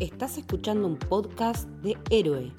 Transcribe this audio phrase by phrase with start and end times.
[0.00, 2.52] Estás escuchando un podcast de Héroe.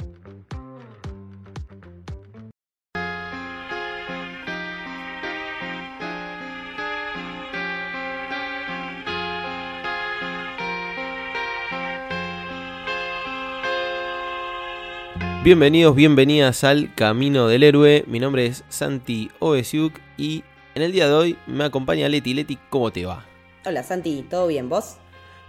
[15.46, 18.04] Bienvenidos, bienvenidas al Camino del Héroe.
[18.06, 20.44] Mi nombre es Santi Ovesiuk y
[20.76, 22.34] en el día de hoy me acompaña Leti.
[22.34, 23.26] Leti, ¿cómo te va?
[23.66, 24.68] Hola Santi, ¿todo bien?
[24.68, 24.98] ¿Vos?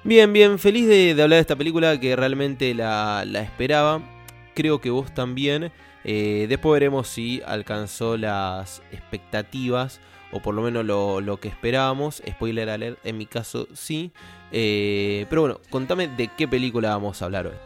[0.03, 4.01] Bien, bien, feliz de, hablar de esta película que realmente la, esperaba.
[4.55, 5.73] Creo que vos también.
[6.05, 10.01] Eh, después veremos si alcanzó las expectativas
[10.33, 12.23] o por lo menos lo, que esperábamos.
[12.27, 14.10] Spoiler alert, en mi caso sí.
[14.52, 17.57] Eh, pero bueno, contame de qué película vamos a hablar hoy.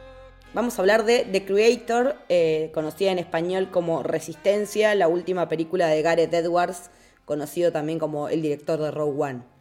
[0.54, 5.86] Vamos a hablar de The Creator, eh, conocida en español como Resistencia, la última película
[5.86, 6.90] de Gareth Edwards,
[7.24, 9.53] conocido también como el director de Rogue One.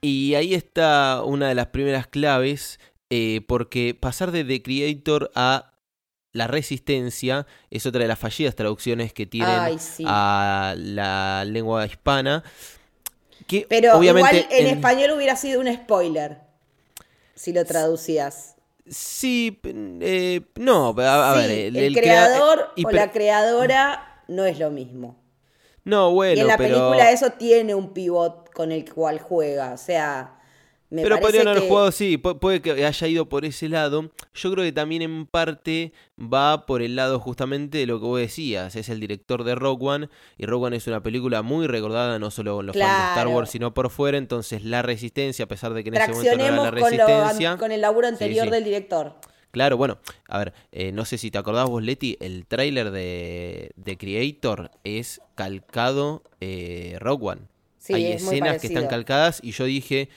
[0.00, 2.78] Y ahí está una de las primeras claves,
[3.10, 5.72] eh, porque pasar de The Creator a
[6.32, 12.44] La Resistencia es otra de las fallidas traducciones que tienen a la lengua hispana.
[13.46, 16.48] Que Pero obviamente igual en, español hubiera sido un spoiler
[17.34, 18.56] si lo traducías.
[18.86, 21.76] Sí, eh, no, a, ver.
[21.76, 25.16] El, creador o la creadora no es lo mismo.
[25.84, 29.76] No, bueno, Y en la película eso tiene un pivot con el cual juega, o
[29.76, 30.34] sea...
[30.90, 34.10] Me pero podrían haber jugado, sí, puede que haya ido por ese lado.
[34.34, 38.18] Yo creo que también en parte va por el lado justamente de lo que vos
[38.18, 38.74] decías.
[38.74, 40.08] Es el director de Rogue One.
[40.38, 43.28] Y Rogue One es una película muy recordada, no solo con los fans de Star
[43.28, 44.16] Wars, sino por fuera.
[44.16, 47.50] Entonces, la resistencia, a pesar de que en ese momento no era la resistencia.
[47.50, 49.14] Con, con el laburo anterior del director.
[49.50, 53.72] Claro, bueno, a ver, eh, no sé si te acordás vos, Leti, el tráiler de,
[53.76, 57.57] de, Creator es calcado eh, Rogue One.
[57.90, 60.08] Hay escenas que están calcadas y yo dije,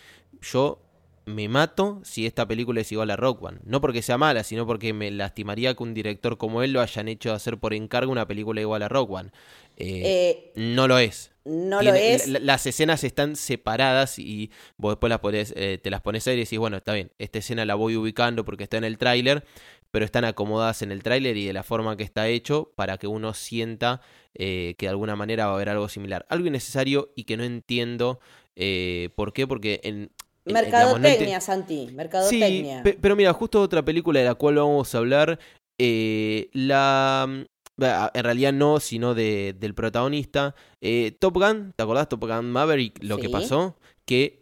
[0.42, 0.80] yo
[1.26, 3.60] me mato si esta película es igual a Rogue One.
[3.64, 7.08] No porque sea mala, sino porque me lastimaría que un director como él lo hayan
[7.08, 9.32] hecho hacer por encargo una película igual a Rogue One.
[9.78, 11.32] Eh, no lo es.
[11.44, 12.28] No lo es.
[12.28, 16.42] las escenas están separadas y vos después las eh, te las pones a ver y
[16.44, 19.44] decís, bueno, está bien, esta escena la voy ubicando porque está en el tráiler,
[19.92, 23.08] pero están acomodadas en el tráiler y de la forma que está hecho para que
[23.08, 24.02] uno sienta
[24.34, 26.26] eh, que de alguna manera va a haber algo similar.
[26.30, 28.20] Algo innecesario y que no entiendo
[28.56, 30.12] eh, por qué, porque en...
[30.46, 32.82] Mercadotecnia, Santi, mercadotecnia.
[32.84, 35.40] Sí, pero mira, justo otra película de la cual vamos a hablar,
[35.78, 37.46] la
[37.82, 40.56] en realidad no, sino de, del protagonista.
[40.82, 42.10] Eh, Top Gun, ¿te acordás?
[42.10, 44.41] Top Gun Maverick, lo que pasó, que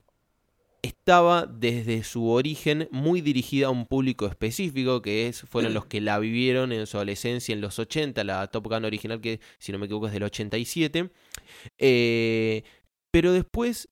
[0.81, 6.01] estaba desde su origen muy dirigida a un público específico, que es, fueron los que
[6.01, 9.79] la vivieron en su adolescencia en los 80, la Top Gun original que, si no
[9.79, 11.09] me equivoco, es del 87.
[11.77, 12.63] Eh,
[13.11, 13.89] pero después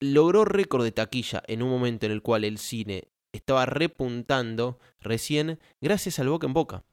[0.00, 5.58] logró récord de taquilla en un momento en el cual el cine estaba repuntando recién
[5.80, 6.84] gracias al boca en boca.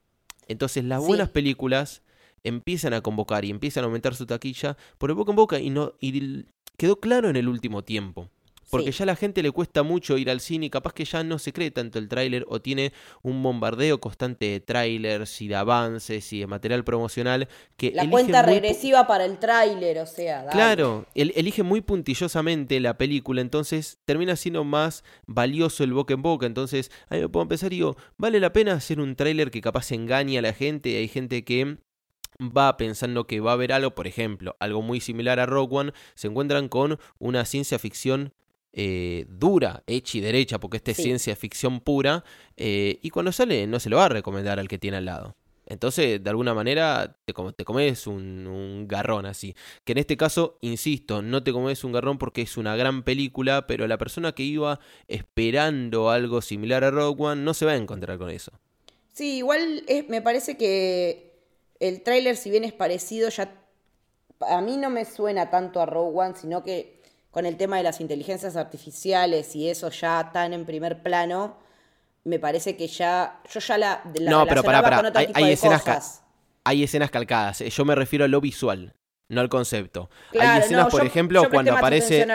[0.47, 2.03] Entonces las buenas películas
[2.43, 5.69] empiezan a convocar y empiezan a aumentar su taquilla por el boca en boca y,
[5.69, 6.45] no, y
[6.77, 8.29] quedó claro en el último tiempo.
[8.77, 11.23] Porque ya a la gente le cuesta mucho ir al cine y capaz que ya
[11.23, 15.55] no se cree tanto el tráiler o tiene un bombardeo constante de trailers y de
[15.55, 17.47] avances y de material promocional
[17.77, 17.91] que...
[17.91, 20.47] La cuenta regresiva para el tráiler, o sea...
[20.47, 26.45] Claro, elige muy puntillosamente la película, entonces termina siendo más valioso el boca en boca.
[26.45, 29.91] Entonces, ahí me puedo empezar y digo, ¿vale la pena hacer un tráiler que capaz
[29.91, 30.97] engañe a la gente?
[30.97, 31.77] Hay gente que
[32.39, 35.93] va pensando que va a haber algo, por ejemplo, algo muy similar a Rogue One,
[36.15, 38.33] se encuentran con una ciencia ficción
[38.77, 42.25] eh, dura, hecha y derecha, porque esta es ciencia ficción pura,
[42.57, 45.37] eh, y cuando sale no se lo va a recomendar al que tiene al lado.
[45.65, 49.55] Entonces, de alguna manera, te, te comes un, garrón así.
[49.85, 53.65] Que en este caso, insisto, no te comes un garrón porque es una gran película,
[53.65, 57.77] pero la persona que iba esperando algo similar a Rogue One no se va a
[57.77, 58.51] encontrar con eso.
[59.13, 61.39] Sí, igual me parece que
[61.79, 63.55] el tráiler, si bien es parecido, ya
[64.41, 66.94] a mí no me suena tanto a Rogue One, sino que
[67.35, 71.57] con el tema de las inteligencias artificiales y eso ya tan en primer plano,
[72.23, 73.41] me parece que ya.
[73.51, 74.01] Yo ya la.
[74.21, 75.11] la no, pero para, para.
[75.33, 76.21] Hay, escenas
[76.63, 77.59] hay escenas calcadas.
[77.59, 78.93] Eh, yo me refiero a lo visual.
[79.27, 80.09] No al concepto.
[80.39, 82.25] hay escenas, por ejemplo, cuando aparece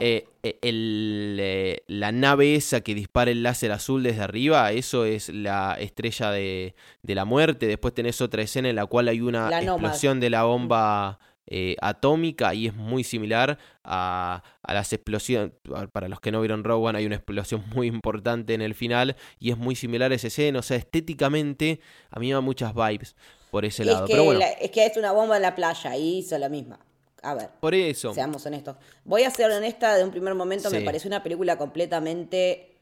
[0.00, 5.78] eh, eh, la nave esa que dispara el láser azul desde arriba, eso es la
[5.80, 7.66] estrella de, de la muerte.
[7.66, 12.54] Después tenés otra escena en la cual hay una explosión de la bomba eh, atómica
[12.54, 15.52] y es muy similar a, a, las explosiones.
[15.92, 19.50] Para los que no vieron Rowan, hay una explosión muy importante en el final y
[19.50, 20.58] es muy similar a ese escena.
[20.58, 23.16] O sea, estéticamente a mí me da muchas vibes
[23.50, 24.06] por ese lado.
[24.06, 26.80] Es que, es que es una bomba en la playa y hizo la misma.
[27.22, 27.50] A ver.
[27.60, 28.14] Por eso.
[28.14, 28.76] Seamos honestos.
[29.04, 30.70] Voy a ser honesta de un primer momento.
[30.70, 32.76] Me parece una película completamente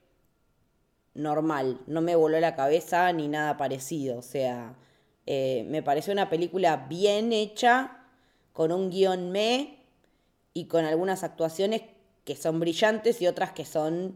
[1.15, 4.75] normal, no me voló la cabeza ni nada parecido, o sea,
[5.27, 8.04] eh, me pareció una película bien hecha,
[8.55, 9.81] con un guion me
[10.55, 11.83] y con algunas actuaciones
[12.25, 14.15] que son brillantes y otras que son,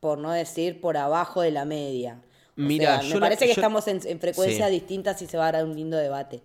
[0.00, 2.20] por no decir, por abajo de la media.
[2.56, 5.96] Mira, me parece que estamos en, frecuencias distintas y se va a dar un lindo
[5.96, 6.42] debate.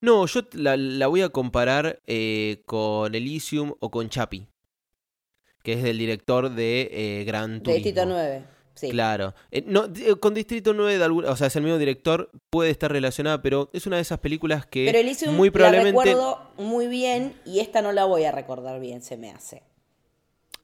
[0.00, 4.46] No, yo la, voy a comparar eh, con Elysium o con Chapi,
[5.64, 7.72] que es el director de eh, Gran Turismo.
[7.72, 8.57] De Distrito 9.
[8.78, 8.90] Sí.
[8.90, 9.34] Claro.
[9.50, 12.70] Eh, no, eh, con Distrito 9, de alguna, o sea, es el mismo director, puede
[12.70, 15.96] estar relacionada, pero es una de esas películas que pero Elysium muy probablemente...
[15.96, 19.62] la recuerdo muy bien y esta no la voy a recordar bien, se me hace.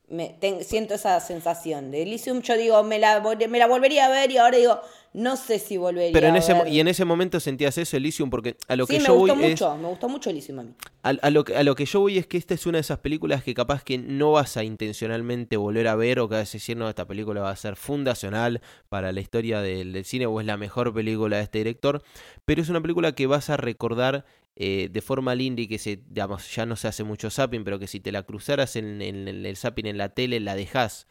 [0.08, 4.30] Me, siento esa sensación de Elysium, yo digo, me la, me la volvería a ver
[4.30, 4.80] y ahora digo,
[5.14, 6.68] no sé si volvería Pero en a ese, ver.
[6.68, 9.50] Y en ese momento sentías eso, Elysium, porque a lo que yo me gustó voy
[9.50, 10.74] mucho, me gustó mucho Elysium a mí.
[11.02, 13.44] A, lo, a lo que yo voy es que esta es una de esas películas
[13.44, 16.76] que capaz que no vas a intencionalmente volver a ver o que vas a decir,
[16.76, 20.56] no, esta película va a ser fundacional para la historia del, cine o es la
[20.56, 22.02] mejor película de este director,
[22.44, 25.96] pero es una película que vas a recordar eh, de forma linda y que se,
[25.96, 29.56] digamos, ya no se hace mucho zapping, pero que si te la cruzaras en, el
[29.56, 31.08] zapping en la tele, la dejas.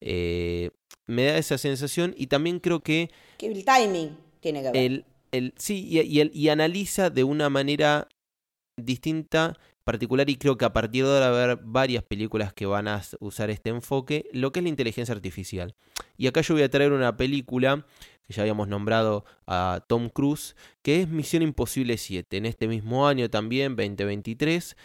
[0.00, 0.70] Eh,
[1.06, 3.10] me da esa sensación y también creo que...
[3.36, 5.04] Que el timing tiene que ver.
[5.32, 8.08] El, sí, y, y, y analiza de una manera
[8.76, 12.64] distinta, particular, y creo que a partir de ahora va a haber varias películas que
[12.64, 15.74] van a usar este enfoque, lo que es la inteligencia artificial.
[16.16, 17.84] Y acá yo voy a traer una película
[18.26, 23.06] que ya habíamos nombrado a Tom Cruise, que es Misión Imposible 7, en este mismo
[23.06, 24.76] año también, 2023,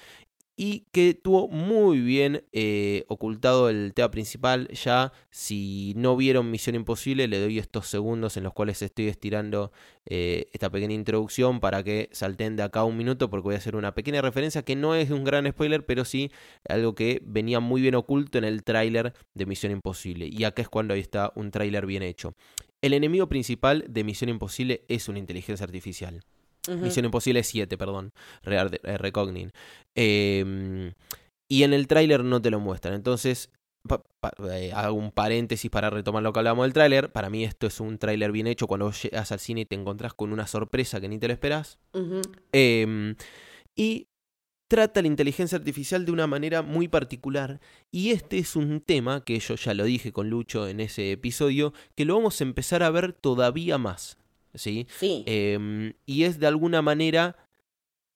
[0.63, 4.67] y que tuvo muy bien eh, ocultado el tema principal.
[4.67, 9.71] Ya si no vieron Misión Imposible, le doy estos segundos en los cuales estoy estirando
[10.05, 13.75] eh, esta pequeña introducción para que salten de acá un minuto porque voy a hacer
[13.75, 16.31] una pequeña referencia que no es un gran spoiler, pero sí
[16.69, 20.29] algo que venía muy bien oculto en el tráiler de Misión Imposible.
[20.31, 22.35] Y acá es cuando ahí está un tráiler bien hecho.
[22.81, 26.23] El enemigo principal de Misión Imposible es una inteligencia artificial.
[26.67, 28.13] Misión Imposible 7, perdón,
[28.43, 29.51] eh, Recognin.
[29.95, 30.93] Em,
[31.49, 32.93] y en el tráiler no te lo muestran.
[32.93, 33.51] Entonces,
[34.47, 37.11] eh, hago un paréntesis para retomar lo que hablamos del tráiler.
[37.11, 40.13] Para mí esto es un tráiler bien hecho cuando llegas al cine y te encontrás
[40.13, 41.79] con una sorpresa que ni te lo esperás.
[42.51, 43.15] Em,
[43.75, 44.07] y
[44.71, 47.59] trata la inteligencia artificial de una manera muy particular.
[47.91, 51.73] Y este es un tema que yo ya lo dije con Lucho en ese episodio,
[51.93, 54.17] que lo vamos a empezar a ver todavía más.
[54.53, 54.87] ¿sí?
[55.01, 57.35] Em, y es de alguna manera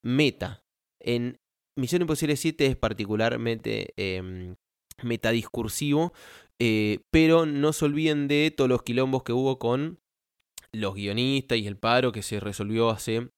[0.02, 0.64] meta.
[1.02, 1.42] En
[1.76, 4.56] Misión Imposible 7 es particularmente eh,
[5.04, 6.14] metadiscursivo,
[6.58, 10.00] eh, pero no se olviden de todos los quilombos que hubo con
[10.72, 13.30] los guionistas y el paro que se resolvió hace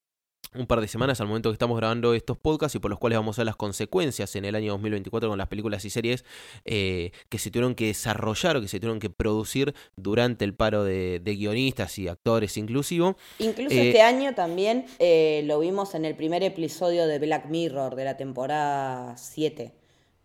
[0.56, 3.18] un par de semanas al momento que estamos grabando estos podcasts y por los cuales
[3.20, 6.26] vamos a ver las consecuencias en el año 2024 con las películas y series
[6.66, 10.84] eh, que se tuvieron que desarrollar o que se tuvieron que producir durante el paro
[10.84, 13.18] de, guionistas y actores inclusivo.
[13.40, 17.96] Incluso eh, este año también eh, lo vimos en el primer episodio de Black Mirror
[17.96, 19.74] de la temporada 7.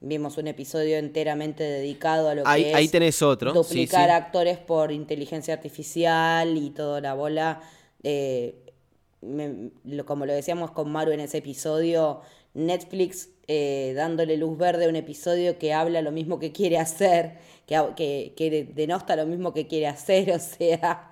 [0.01, 3.53] Vimos un episodio enteramente dedicado a lo que es ahí tenés otro.
[3.53, 7.63] duplicar actores por inteligencia artificial y toda la bola
[10.07, 12.21] como lo decíamos con Maru en ese episodio,
[12.55, 17.39] Netflix eh, dándole luz verde a un episodio que habla lo mismo que quiere hacer,
[17.67, 21.11] que, que, denosta lo mismo que quiere hacer, o sea,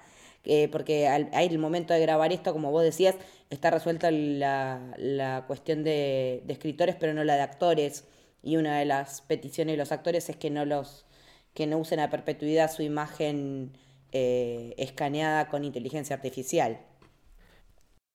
[0.72, 3.16] porque hay el momento de grabar esto, como vos decías,
[3.50, 8.04] está resuelta la, la cuestión de, escritores, pero no la de actores,
[8.42, 11.04] y una de las peticiones de los actores es que no los
[11.52, 13.72] que no usen a perpetuidad su imagen
[14.12, 16.80] eh, escaneada con inteligencia artificial.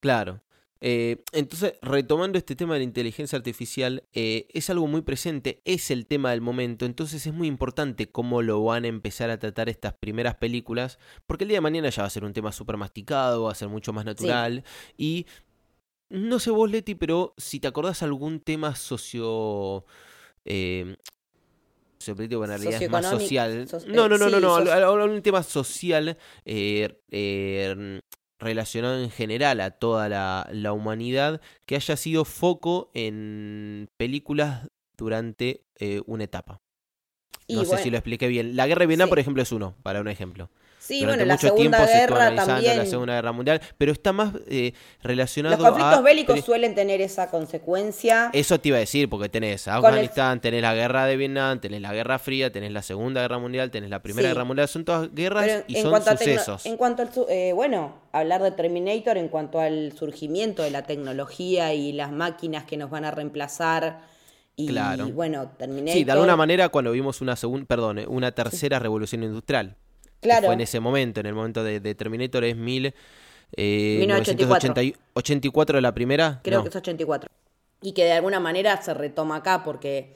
[0.06, 0.40] Claro.
[0.82, 5.90] Eh, entonces, retomando este tema de la inteligencia artificial, eh, es algo muy presente, es
[5.90, 9.68] el tema del momento, entonces es muy importante cómo lo van a empezar a tratar
[9.68, 12.78] estas primeras películas, porque el día de mañana ya va a ser un tema súper
[12.78, 14.64] masticado, va a ser mucho más natural,
[14.96, 15.26] y
[16.10, 19.86] no sé vos, Leti, pero si te acordás algún tema socio...
[20.44, 20.96] Eh,
[22.08, 23.68] en realidad es más social.
[23.88, 28.00] no, no, no, no, no, algún tema social eh, eh,
[28.40, 36.02] relacionado en general a toda la, humanidad que haya sido foco en películas durante eh,
[36.06, 36.62] una etapa.
[37.48, 38.56] no sé si lo expliqué bien.
[38.56, 40.50] La guerra de Vietnam, por ejemplo, es uno, para un ejemplo.
[40.86, 42.78] Sí, bueno, la Segunda Guerra también.
[42.78, 47.32] la Segunda Guerra Mundial, pero está más eh, relacionado Los conflictos bélicos suelen tener esa
[47.32, 48.30] consecuencia.
[48.34, 51.92] Eso te iba a decir, porque tenés Afganistán, tenés la Guerra de Vietnam, tenés la
[51.92, 55.64] Guerra Fría, tenés la Segunda Guerra Mundial, tenés la Primera Guerra Mundial, son todas guerras
[55.66, 56.68] y son sucesos.
[56.68, 61.74] En cuanto al, eh, bueno, hablar de Terminator en cuanto al surgimiento de la tecnología
[61.74, 64.02] y las máquinas que nos van a reemplazar
[64.56, 65.08] y, claro.
[65.10, 65.94] bueno, Terminator...
[65.94, 69.78] Sí, de alguna manera cuando vimos una segunda, perdón, una tercera revolución industrial
[70.26, 70.46] Claro.
[70.48, 72.94] Fue en ese momento, en el momento de, de Terminator es mil,
[73.56, 74.74] eh, 1984.
[74.74, 76.40] 1984 la primera.
[76.44, 76.64] Creo No.
[76.64, 77.30] que es 84.
[77.82, 80.16] Y que de alguna manera se retoma acá porque,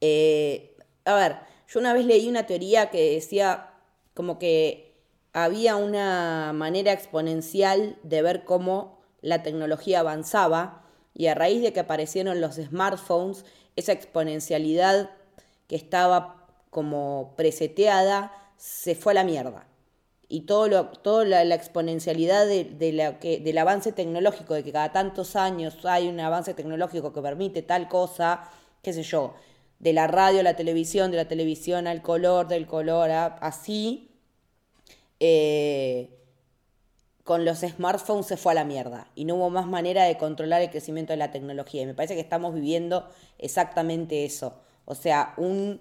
[0.00, 1.36] eh, a ver,
[1.68, 3.70] yo una vez leí una teoría que decía
[4.14, 4.94] como que
[5.32, 10.82] había una manera exponencial de ver cómo la tecnología avanzaba
[11.14, 15.10] y a raíz de que aparecieron los smartphones, esa exponencialidad
[15.68, 19.66] que estaba como preseteada se fue a la mierda
[20.28, 24.72] y todo lo, toda la, exponencialidad de, de la que, del avance tecnológico, de que
[24.72, 28.50] cada tantos años hay un avance tecnológico que permite tal cosa,
[28.82, 29.34] qué sé yo,
[29.78, 34.10] de la radio a la televisión, de la televisión al color, del color a así,
[35.20, 36.10] eh,
[37.24, 40.62] con los smartphones se fue a la mierda y no hubo más manera de controlar
[40.62, 41.82] el crecimiento de la tecnología.
[41.82, 43.08] Y me parece que estamos viviendo
[43.38, 44.54] exactamente eso.
[44.84, 45.80] O sea, un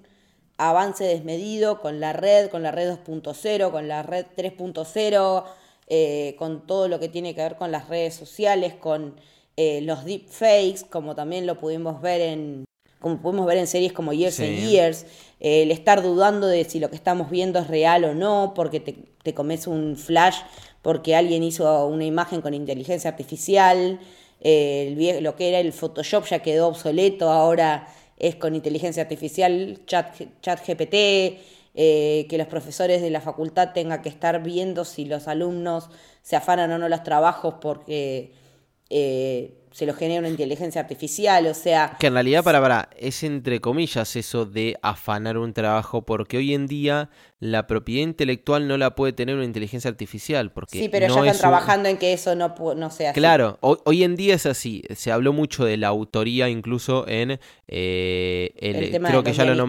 [0.57, 5.43] avance desmedido con la red, con la red 2.0, con la red 3.0,
[5.87, 9.15] eh, con todo lo que tiene que ver con las redes sociales, con
[9.57, 12.65] eh, los deepfakes, como también lo pudimos ver en
[12.99, 14.57] como pudimos ver en series como Years and.
[14.57, 15.05] Years,
[15.39, 18.79] eh, el estar dudando de si lo que estamos viendo es real o no, porque
[18.79, 20.37] te, te comes un flash,
[20.81, 23.99] porque alguien hizo una imagen con inteligencia artificial,
[24.41, 29.79] eh, el lo que era el Photoshop ya quedó obsoleto, ahora es con inteligencia artificial,
[29.85, 31.39] chat, chat GPT,
[31.77, 35.89] eh, que los profesores de la facultad tengan que estar viendo si los alumnos
[36.21, 38.31] se afanan o no los trabajos porque
[38.89, 43.23] eh, se los genera una inteligencia artificial, o sea, Que en realidad, para, para, es
[43.23, 47.09] entre comillas eso de afanar un trabajo, porque hoy en día
[47.41, 50.53] la propiedad intelectual no la puede tener una inteligencia artificial.
[50.53, 53.09] Porque sí, pero no ya están es un- trabajando en que eso no, no sea
[53.09, 53.19] así.
[53.19, 54.81] Claro, hoy, en día es así.
[54.95, 59.37] Se habló mucho de la autoría incluso en eh, el, el tema creo de que
[59.37, 59.67] ya lo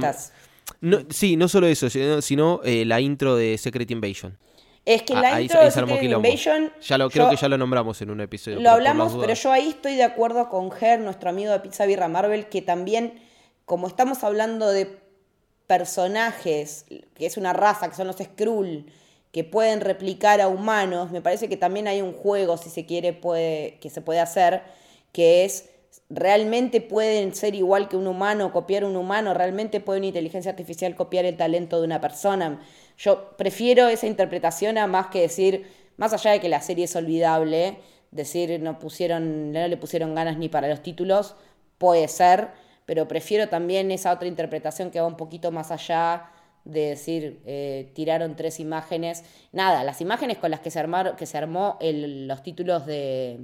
[0.80, 4.38] no, Sí, no solo eso, sino, sino, eh, la intro de Secret Invasion.
[4.87, 6.28] Es que Ah, la intro ahí de quilombo.
[6.28, 8.61] Invasion, Ya lo, creo yo- que ya lo nombramos en un episodio.
[8.61, 12.07] Lo hablamos, pero yo ahí estoy de acuerdo con Ger, nuestro amigo de Pizza Birra
[12.07, 13.21] Marvel, que también,
[13.64, 14.97] como estamos hablando de
[15.66, 18.87] personajes, que es una raza, que son los Skrull,
[19.33, 23.12] que pueden replicar a humanos, me parece que también hay un juego, si se quiere,
[23.12, 24.62] puede, que se puede hacer,
[25.12, 25.69] que es,
[26.09, 30.95] realmente pueden ser igual que un humano, copiar un humano, realmente puede una inteligencia artificial
[30.95, 32.61] copiar el talento de una persona.
[32.98, 36.96] Yo prefiero esa interpretación a más que decir, más allá de que la serie es
[36.96, 37.78] olvidable,
[38.10, 41.36] decir no pusieron, no le pusieron ganas ni para los títulos,
[41.78, 42.48] puede ser,
[42.86, 46.30] pero prefiero también esa otra interpretación que va un poquito más allá
[46.64, 49.24] de decir, eh, tiraron tres imágenes.
[49.52, 53.38] Nada, las imágenes con las que se, armaron, que se armó los títulos de,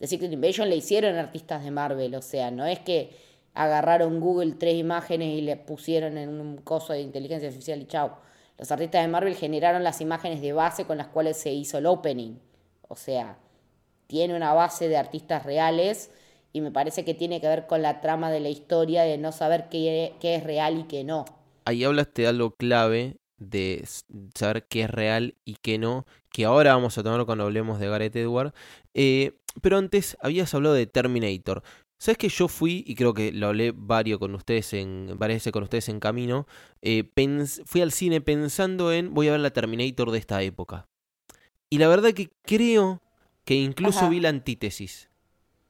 [0.00, 2.14] de Secret Invasion le hicieron artistas de Marvel.
[2.14, 3.10] O sea, no es que
[3.54, 8.18] agarraron Google tres imágenes y le pusieron en un coso de inteligencia artificial y chao.
[8.58, 11.86] Los artistas de Marvel generaron las imágenes de base con las cuales se hizo el
[11.86, 12.38] opening.
[12.88, 13.38] O sea,
[14.06, 16.10] tiene una base de artistas reales
[16.52, 19.32] y me parece que tiene que ver con la trama de la historia de no
[19.32, 21.26] saber qué, es real y qué no.
[21.66, 23.84] Ahí hablaste de algo clave de
[24.34, 27.88] saber qué es real y qué no, que ahora vamos a tomar cuando hablemos de
[27.88, 28.54] Gareth Edward.
[28.94, 31.62] Eh, pero antes habías hablado de Terminator.
[31.98, 35.52] ¿Sabes que yo fui, y creo que lo hablé varios con ustedes en, varias veces
[35.52, 36.46] con ustedes en camino,
[36.82, 40.86] eh, pens- fui al cine pensando en voy a ver la Terminator de esta época.
[41.70, 43.00] Y la verdad que creo
[43.44, 44.08] que incluso Ajá.
[44.10, 45.08] vi la antítesis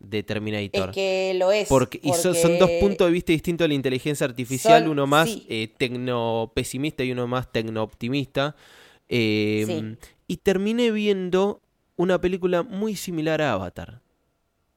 [0.00, 0.90] de Terminator.
[0.90, 1.68] Es que lo es.
[1.68, 5.06] Porque, y son, son dos puntos de vista distintos de la inteligencia artificial, Son- uno
[5.06, 5.46] más sí.
[5.48, 8.56] eh, tecno-pesimista y uno más tecno-optimista.
[9.08, 10.08] Eh, Sí.
[10.26, 11.62] Y terminé viendo
[11.94, 14.02] una película muy similar a Avatar.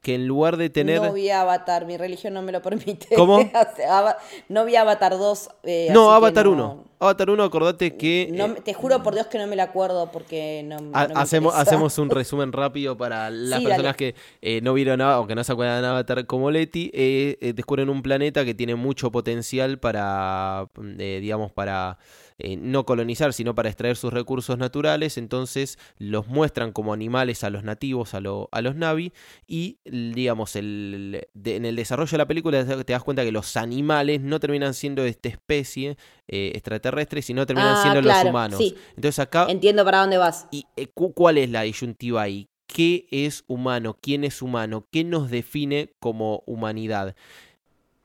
[0.02, 1.02] Que en lugar de tener...
[1.02, 3.08] No vi Avatar, mi religión no me lo permite.
[3.16, 3.40] ¿Cómo?
[4.48, 5.50] No vi Avatar 2.
[5.64, 6.84] eh, No, Avatar no- 1.
[7.02, 8.30] Avatar 1, acordate que...
[8.32, 11.08] no eh, te juro por Dios que no me la acuerdo porque no, no ha-
[11.08, 13.98] me hacemos, hacemos un resumen rápido para las Sí, personas dale.
[13.98, 16.92] que eh, no vieron Avatar o que no se acuerdan de Avatar como Leti.
[16.94, 21.98] eh, descubren un planeta que tiene mucho potencial para, eh, digamos, para
[22.40, 25.18] eh, no colonizar, sino para extraer sus recursos naturales.
[25.18, 29.14] Entonces los muestran como animales a los nativos, a, lo- a los Navi.
[29.48, 33.56] Y, digamos, el, de- en el desarrollo de la película te das cuenta que los
[33.58, 38.30] animales no terminan siendo de esta especie eh, extraterrestre, sino terminan Ah, siendo claro, los
[38.32, 38.58] humanos.
[38.58, 38.76] sí.
[38.96, 40.48] Entonces acá Entiendo para dónde vas.
[40.52, 42.48] ¿Y eh, cu- cuál es la disyuntiva ahí?
[42.68, 43.98] ¿Qué es humano?
[44.00, 44.86] ¿Quién es humano?
[44.92, 47.16] ¿Qué nos define como humanidad?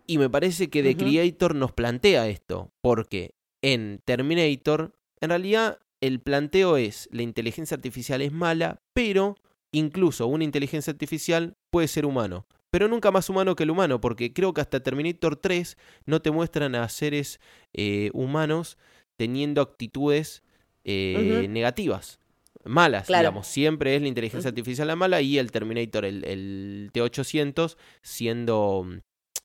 [0.06, 0.96] Y me parece que The.
[0.96, 8.20] Creator nos plantea esto, porque en Terminator, en realidad el planteo es, la inteligencia artificial
[8.20, 9.36] es mala, pero
[9.72, 12.46] incluso una inteligencia artificial puede ser humano.
[12.70, 16.30] Pero nunca más humano que el humano, porque creo que hasta Terminator 3 no te
[16.30, 17.40] muestran a seres
[17.72, 18.76] eh, humanos
[19.16, 20.42] teniendo actitudes
[20.84, 22.20] eh, negativas,
[22.64, 23.46] malas, digamos.
[23.46, 28.86] Siempre es la inteligencia artificial la mala y el Terminator, el, el T-800, siendo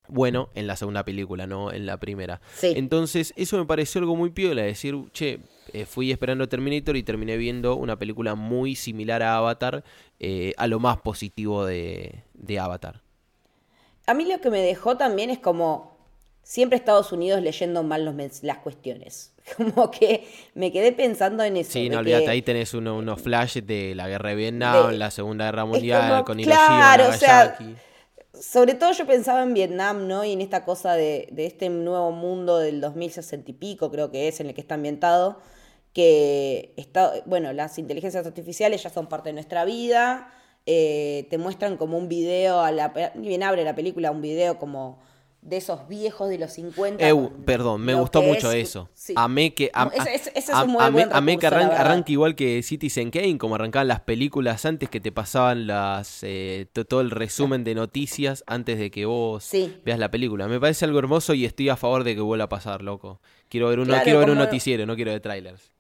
[0.10, 2.42] bueno en la segunda película, no en la primera.
[2.62, 5.40] Entonces, eso me pareció algo muy piola, decir, che,
[5.74, 9.84] eh, fui esperando Terminator y terminé viendo una película muy similar a Avatar,
[10.20, 13.02] eh, a lo más positivo de, de Avatar.
[14.06, 16.00] A mí lo que me dejó también es como
[16.50, 19.34] siempre Estados Unidos leyendo mal los, las cuestiones.
[19.58, 21.74] Como que me quedé pensando en eso.
[21.74, 25.66] Sí, no olvídate, ahí tenés unos flashes de la guerra de Vietnam, la Segunda Guerra
[25.66, 27.58] Mundial, con Hiroshima, claro, o sea,
[28.40, 30.24] sobre todo yo pensaba en Vietnam, ¿no?
[30.24, 34.40] Y en esta cosa de, este nuevo mundo del 2060 y pico, creo que es,
[34.40, 35.40] en el que está ambientado,
[35.94, 40.32] que está, bueno, las inteligencias artificiales ya son parte de nuestra vida,
[40.66, 45.00] eh, te muestran como un video, a la, bien abre la película, un video como
[45.42, 47.04] de esos viejos de los 50.
[47.46, 48.90] perdón, me gustó mucho eso.
[49.16, 55.12] Amé que, que arranque igual que Citizen Kane, como arrancaban las películas antes que te
[55.12, 59.50] pasaban las eh, todo el resumen de noticias antes de que vos
[59.86, 60.48] veas la película.
[60.48, 63.22] Me parece algo hermoso y estoy a favor de que vuelva a pasar, loco.
[63.48, 65.72] Quiero ver, uno, quiero ver un noticiero, no quiero de trailers.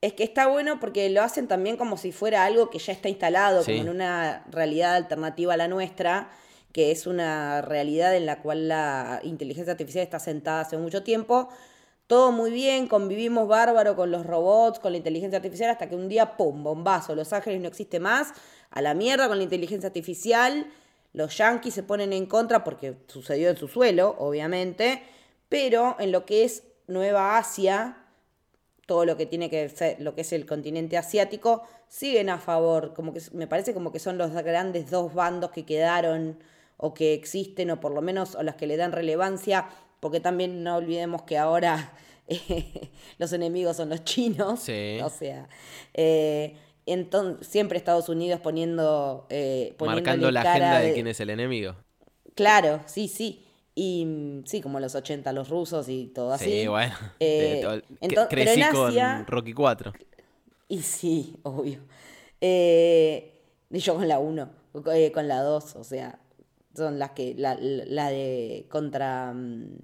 [0.00, 3.08] Es que está bueno porque lo hacen también como si fuera algo que ya está
[3.08, 6.30] instalado, como en una realidad alternativa a la nuestra
[6.74, 11.48] que es una realidad en la cual la inteligencia artificial está sentada hace mucho tiempo.
[12.08, 16.08] Todo muy bien, convivimos bárbaro con los robots, con la inteligencia artificial, hasta que un
[16.08, 18.32] día, ¡pum!, bombazo, Los Ángeles no existe más,
[18.72, 20.66] a la mierda con la inteligencia artificial,
[21.12, 25.00] los yanquis se ponen en contra porque sucedió en su suelo, obviamente,
[25.48, 27.98] pero en lo que es Nueva Asia,
[28.86, 32.94] todo lo que tiene que ser, lo que es el continente asiático, siguen a favor,
[32.94, 36.36] como que me parece como que son los grandes dos bandos que quedaron
[36.76, 39.68] o que existen o por lo menos o las que le dan relevancia,
[40.00, 41.92] porque también no olvidemos que ahora
[43.18, 44.60] los enemigos son los chinos,
[45.02, 45.48] o sea,
[45.94, 49.26] eh, entonces, siempre Estados Unidos poniendo...
[49.30, 50.92] Eh, Marcando la agenda de...
[50.92, 51.76] quién es el enemigo.
[52.34, 53.44] Claro, sí, sí.
[53.74, 56.60] Y sí, como los 80 los rusos y todo así.
[56.62, 56.94] Sí, bueno.
[57.18, 57.82] Eh,
[58.28, 59.92] crecí con Rocky 4.
[60.68, 61.80] Y sí, obvio.
[62.40, 64.50] Eh, y yo con la 1,
[64.94, 66.20] eh, con la 2, o sea,
[66.74, 69.78] son las que, la, la de contra, mm,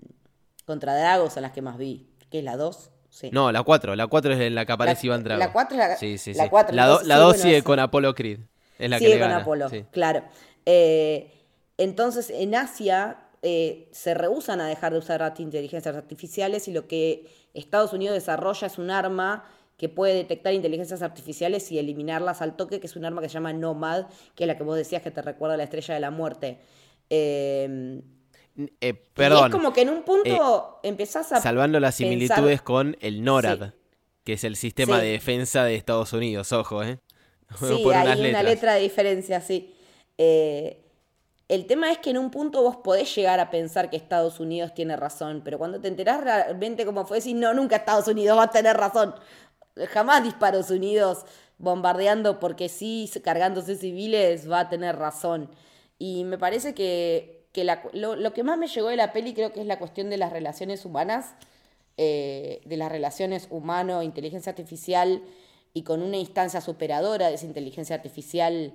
[0.66, 2.08] contra Drago son las que más vi.
[2.30, 2.90] ¿Qué es la 2?
[3.10, 3.30] Sí.
[3.32, 3.96] No, la 4.
[3.96, 5.38] La 4 es la que aparece Iván Drago.
[5.38, 6.74] La 4 es la, sí, sí, la 4.
[6.74, 8.40] La 2 sigue con Apolo Creed.
[8.78, 10.22] Es la sigue que con Apolo, claro.
[10.64, 11.32] Eh,
[11.76, 17.26] entonces, en Asia eh, se rehusan a dejar de usar inteligencias artificiales y lo que
[17.54, 19.44] Estados Unidos desarrolla es un arma
[19.76, 23.34] que puede detectar inteligencias artificiales y eliminarlas al toque, que es un arma que se
[23.34, 26.00] llama Nomad, que es la que vos decías que te recuerda a la estrella de
[26.00, 26.58] la muerte.
[27.10, 28.00] Eh,
[28.80, 29.46] eh, perdón.
[29.46, 31.40] es como que en un punto eh, empezás a.
[31.40, 33.72] Salvando las similitudes con el NORAD,
[34.24, 36.98] que es el sistema de defensa de Estados Unidos, ojo, ¿eh?
[37.58, 39.74] Sí, hay una letra de diferencia, sí.
[40.16, 44.72] el tema es que en un punto vos podés llegar a pensar que Estados Unidos
[44.72, 48.44] tiene razón, pero cuando te enterás realmente cómo fue, decís, no, nunca Estados Unidos va
[48.44, 49.14] a tener razón.
[49.88, 51.24] Jamás Disparos Unidos
[51.60, 55.50] bombardeando porque sí, cargándose civiles, va a tener razón.
[56.00, 57.44] Y me parece que,
[57.92, 60.32] lo, que más me llegó de la peli creo que es la cuestión de las
[60.32, 61.34] relaciones humanas,
[61.98, 65.22] eh, de las relaciones humano-inteligencia artificial
[65.74, 68.72] y con una instancia superadora de esa inteligencia artificial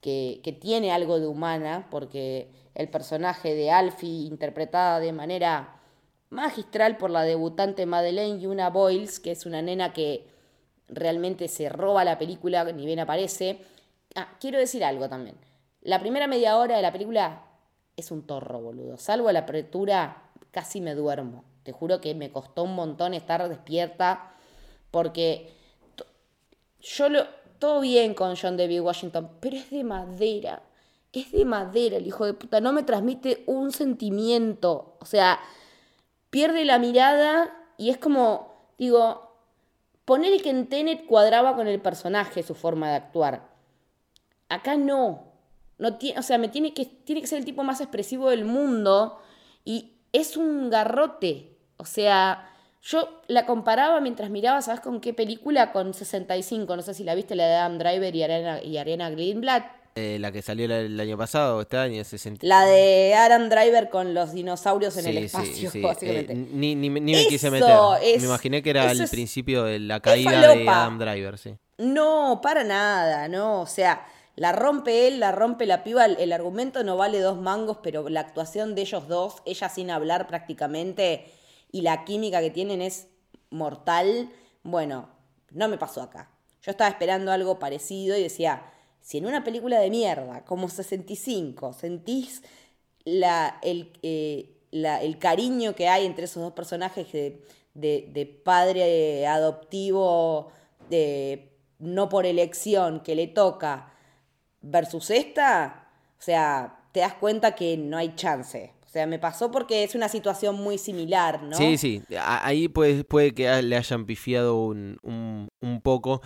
[0.00, 5.80] que, que, tiene algo de humana, porque el personaje de Alfie, interpretada de manera
[6.30, 10.28] magistral por la debutante Madeleine Yuna Boyles, que es una nena que
[10.88, 13.58] realmente se roba la película, ni bien aparece.
[14.14, 15.47] Ah, quiero decir algo también.
[15.80, 17.42] La primera media hora de la película
[17.96, 18.96] es un torro, boludo.
[18.96, 21.44] Salvo la apertura, casi me duermo.
[21.62, 24.34] Te juro que me costó un montón estar despierta
[24.90, 25.52] porque
[26.80, 27.38] yo lo...
[27.58, 30.62] Todo bien con John David Washington, pero es de madera.
[31.12, 32.60] Es de madera el hijo de puta.
[32.60, 34.96] No me transmite un sentimiento.
[35.00, 35.40] O sea,
[36.30, 39.32] pierde la mirada y es como, digo,
[40.04, 43.48] poner que en Tenet cuadraba con el personaje su forma de actuar.
[44.48, 45.27] Acá no.
[45.78, 48.44] No tiene, o sea, me tiene que, tiene que ser el tipo más expresivo del
[48.44, 49.18] mundo
[49.64, 51.56] y es un garrote.
[51.76, 52.50] O sea,
[52.82, 55.72] yo la comparaba mientras miraba, ¿sabes con qué película?
[55.72, 59.10] Con 65, no sé si la viste, la de Adam Driver y Ariana, y Ariana
[59.10, 59.78] Greenblatt.
[59.94, 62.46] Eh, la que salió el año pasado, este año, 60.
[62.46, 66.32] La de Adam Driver con los dinosaurios en el espacio, básicamente.
[66.34, 67.68] Eh, ni, ni, ni, me quise meter.
[68.00, 71.56] me imaginé que era el principio de la caída de Adam Driver, sí.
[71.78, 73.62] No, para nada, no.
[73.62, 74.06] O sea,
[74.38, 76.06] la rompe él, la rompe la piba.
[76.06, 80.28] El, argumento no vale dos mangos, pero la actuación de ellos dos, ella sin hablar
[80.28, 81.26] prácticamente,
[81.72, 83.08] y la química que tienen es
[83.50, 84.30] mortal.
[84.62, 85.08] Bueno,
[85.50, 86.30] No me pasó acá.
[86.62, 88.62] Yo estaba esperando algo parecido y decía,
[89.00, 92.42] si en una película de mierda, como 65, sentís
[93.04, 97.42] la, el, eh, el cariño que hay entre esos dos personajes de,
[97.74, 100.52] de, padre adoptivo,
[100.90, 103.92] de, no por elección, que le toca,
[104.60, 108.72] versus esta, o sea, te das cuenta que no hay chance.
[108.84, 111.56] O sea, me pasó porque es una situación muy similar, ¿no?
[111.56, 112.02] Sí, sí.
[112.18, 116.22] Ahí puede, puede que le hayan pifiado un, un, un poco.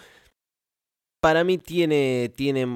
[1.20, 2.66] Para mí tiene, tiene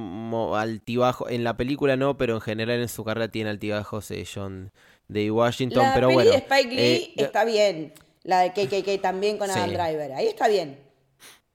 [0.54, 1.28] altibajo.
[1.28, 4.72] En la película no, pero en general en su carrera tiene altibajos de John
[5.08, 5.82] de Washington.
[5.82, 6.30] La pero peli bueno.
[6.32, 7.92] de Spike Lee eh, está bien.
[8.24, 10.12] La de KKK también con Adam Driver.
[10.14, 10.78] Ahí está bien.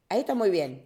[0.08, 0.84] Ahí está muy bien.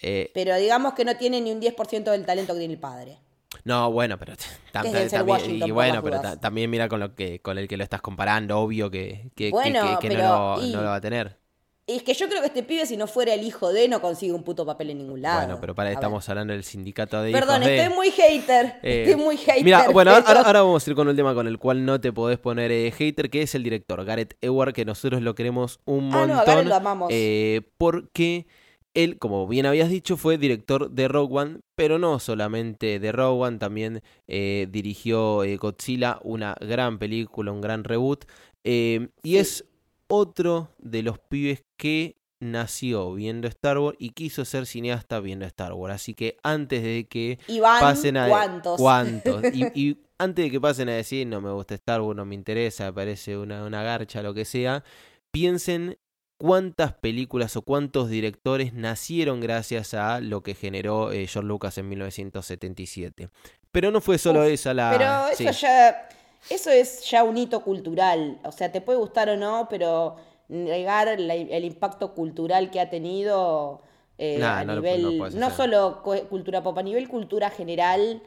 [0.00, 3.18] Eh, pero digamos que no tiene ni un 10% del talento que tiene el padre.
[3.64, 4.34] No, bueno, pero
[4.72, 5.08] también,
[5.46, 8.90] y bueno, pero también mira con lo que con el que lo estás comparando, obvio
[8.90, 11.38] que, que, no, lo, va a tener.
[11.86, 14.32] Es que yo creo que este pibe, si no fuera el hijo de, no consigue
[14.32, 15.40] un puto papel en ningún lado.
[15.40, 18.76] Bueno, pero para, estamos hablando del sindicato de Perdón, estoy muy hater.
[18.82, 19.64] Eh, estoy muy hater.
[19.64, 22.38] Mira, bueno, ahora, vamos a ir con el tema con el cual no te podés
[22.38, 26.30] poner eh, hater, que es el director, Gareth Ewart, que nosotros lo queremos un montón.
[26.46, 27.08] Ah, no, lo amamos.
[27.12, 28.46] Eh, porque
[28.94, 33.46] él, como bien habías dicho, fue director de Rogue One, pero no solamente de Rogue
[33.46, 38.24] One, también dirigió Godzilla, una gran película, un gran reboot.
[38.64, 39.64] y es
[40.08, 45.72] otro de los pibes que nació viendo Star Wars y quiso ser cineasta viendo Star
[45.72, 45.94] Wars.
[45.94, 48.78] Así que antes de que pasen a ¿cuántos?
[48.78, 49.42] ¿cuántos?
[49.74, 52.86] Y, antes de que pasen a decir no me gusta Star Wars, no me interesa,
[52.86, 54.84] me parece una, una garcha, lo que sea,
[55.30, 55.98] piensen
[56.42, 61.88] cuántas películas o cuántos directores nacieron gracias a lo que generó eh, George Lucas en
[61.88, 63.28] 1977.
[63.70, 64.90] Pero no fue solo esa la...
[64.90, 66.08] Pero eso ya
[66.50, 68.40] eso es ya un hito cultural.
[68.42, 70.16] O sea, te puede gustar o no, pero
[70.48, 73.80] negar el impacto cultural que ha tenido
[74.18, 78.20] eh, a nivel, no, solo cultura pop, a nivel cultura general,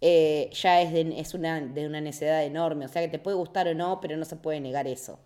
[0.00, 2.86] eh, ya es, de, es una, de una necedad enorme.
[2.86, 5.20] O sea, que te puede gustar o no, pero no se puede negar eso.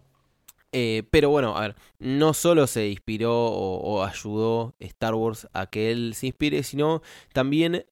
[0.76, 5.92] Eh, pero bueno, a ver, no solo se inspiró o, ayudó Star Wars a que
[5.92, 7.00] él se inspire, sino
[7.32, 7.86] también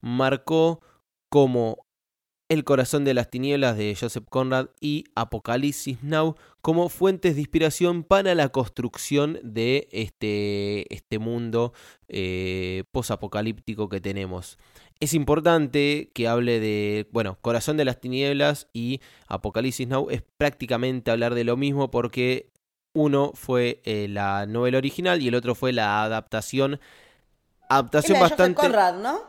[0.00, 0.80] marcó
[1.28, 1.86] como
[2.48, 8.04] el corazón de las tinieblas de Joseph Conrad y Apocalipsis Now como fuentes de inspiración
[8.04, 11.72] para la construcción de este, este mundo
[12.08, 14.58] eh, posapocalíptico que tenemos.
[14.98, 21.10] Es importante que hable de, bueno, Corazón de las Tinieblas y Apocalipsis Now es prácticamente
[21.10, 22.50] hablar de lo mismo porque
[22.94, 26.80] uno fue eh, la novela original y el otro fue la adaptación.
[27.68, 28.62] Adaptación bastante.
[28.62, 29.20] Conrad, ¿no?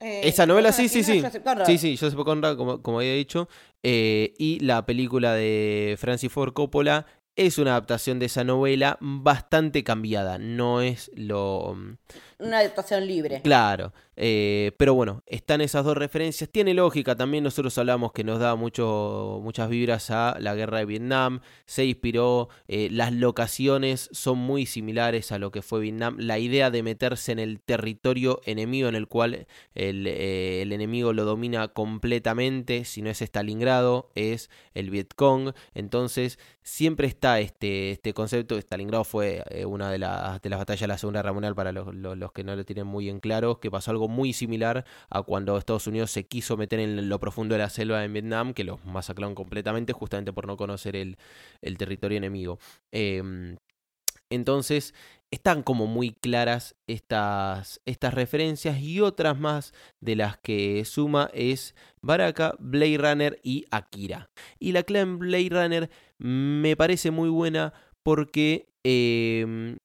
[0.00, 1.22] Eh, Esa novela, sí, sí, sí.
[1.64, 3.48] Sí, sí, Joseph Conrad, como, como había dicho.
[3.82, 7.06] Eh, y la película de Francis Ford Coppola
[7.36, 10.38] es una adaptación de esa novela bastante cambiada.
[10.38, 11.74] No es lo.
[11.74, 11.96] Mm,
[12.40, 13.40] una adaptación libre.
[13.42, 13.92] Claro.
[14.16, 16.50] Eh, pero bueno, están esas dos referencias.
[16.50, 17.16] Tiene lógica.
[17.16, 21.40] También nosotros hablamos que nos da mucho, muchas vibras a la guerra de Vietnam.
[21.66, 22.48] Se inspiró.
[22.68, 26.16] Eh, las locaciones son muy similares a lo que fue Vietnam.
[26.18, 31.12] La idea de meterse en el territorio enemigo en el cual el, eh, el enemigo
[31.12, 32.84] lo domina completamente.
[32.84, 35.52] Si no es Stalingrado, es el Vietcong.
[35.74, 38.56] Entonces, siempre está este, este concepto.
[38.56, 41.94] Stalingrado fue una de las, de las batallas de la Segunda Guerra Mundial para los
[41.94, 45.56] los que no lo tienen muy en claro, que pasó algo muy similar a cuando
[45.56, 48.84] Estados Unidos se quiso meter en lo profundo de la selva en Vietnam, que los
[48.84, 51.16] masacraron completamente justamente por no conocer el,
[51.76, 52.58] territorio enemigo.
[52.92, 53.56] Em,
[54.30, 54.94] entonces,
[55.30, 61.74] están como muy claras estas, estas referencias y otras más de las que suma es
[62.00, 64.30] Baraka, Blade Runner y Akira.
[64.58, 69.78] Y la clan Blade Runner me parece muy buena porque em,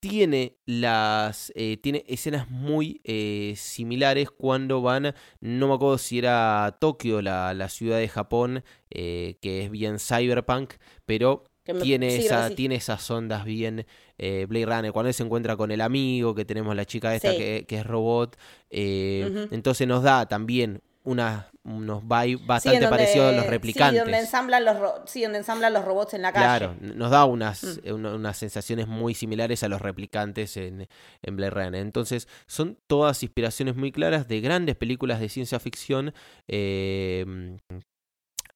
[0.00, 6.78] tiene las eh, tiene escenas muy eh, similares cuando van no me acuerdo si era
[6.80, 11.44] Tokio la, la ciudad de Japón eh, que es bien cyberpunk pero
[11.82, 13.86] tiene esa tiene esas ondas bien
[14.18, 17.64] Blade Runner cuando él se encuentra con el amigo que tenemos la chica esta que,
[17.68, 18.36] que, es robot
[18.70, 24.00] entonces nos da también una, unos vibes bastante parecidos a los replicantes.
[24.00, 26.44] Sí donde, ensamblan los donde ensamblan los robots en la calle.
[26.44, 27.78] Claro, nos da unas, mm.
[27.84, 30.88] eh, unas sensaciones muy similares a los replicantes en,
[31.22, 31.80] en Blade Runner.
[31.80, 36.12] Entonces, son todas inspiraciones muy claras de grandes películas de ciencia ficción.
[36.46, 37.58] Em,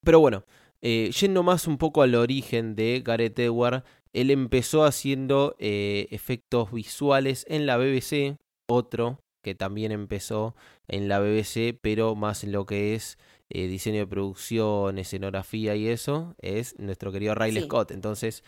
[0.02, 0.44] pero bueno,
[0.82, 6.72] eh, yendo más un poco al origen de Gareth Edward, él empezó haciendo eh, efectos
[6.72, 10.56] visuales en la BBC, otro que también empezó
[10.88, 13.18] en la BBC, pero más en lo que es
[13.50, 17.92] eh, diseño de producción, escenografía y eso, es nuestro querido Riley Scott.
[17.92, 18.42] Entonces,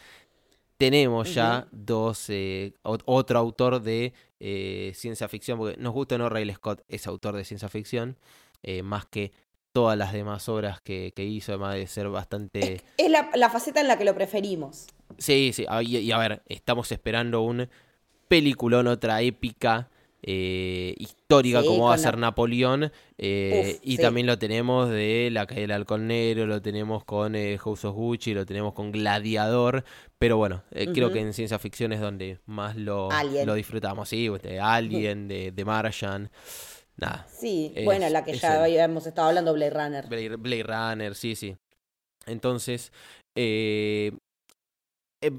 [0.78, 6.28] tenemos ya dos, eh, otro autor de eh, ciencia ficción, porque nos gusta o no,
[6.28, 8.16] Riley Scott es autor de ciencia ficción,
[8.82, 9.30] más que
[9.72, 12.82] todas las demás obras que, hizo, además de ser bastante...
[12.96, 14.86] Es, la, faceta en la que lo preferimos.
[15.18, 17.68] Sí, sí, ah, y, a ver, estamos esperando un
[18.26, 19.90] peliculón, otra épica
[20.28, 22.90] eh, histórica como va a ser Napoleón.
[23.16, 27.56] Eh, y también lo tenemos de La caída del halcón negro, lo tenemos con eh,
[27.58, 29.84] House of Gucci, lo tenemos con Gladiador.
[30.18, 33.08] Pero bueno, creo que en ciencia ficción es donde más lo,
[33.44, 34.08] lo disfrutamos.
[34.08, 36.28] Sí, de Alien, de, de Martian.
[36.96, 37.26] Nada.
[37.30, 40.38] Sí, bueno, la que ya habíamos estado hablando, Blade Runner.
[40.38, 41.56] Blade, Runner, sí, sí.
[42.26, 42.90] Entonces,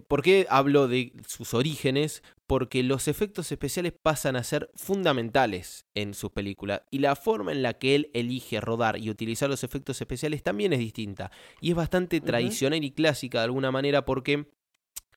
[0.08, 2.24] ¿por qué hablo de sus orígenes?
[2.48, 7.62] porque los efectos especiales pasan a ser fundamentales en sus películas y la forma en
[7.62, 11.76] la que él elige rodar y utilizar los efectos especiales también es distinta y es
[11.76, 14.48] bastante tradicional y clásica de alguna manera porque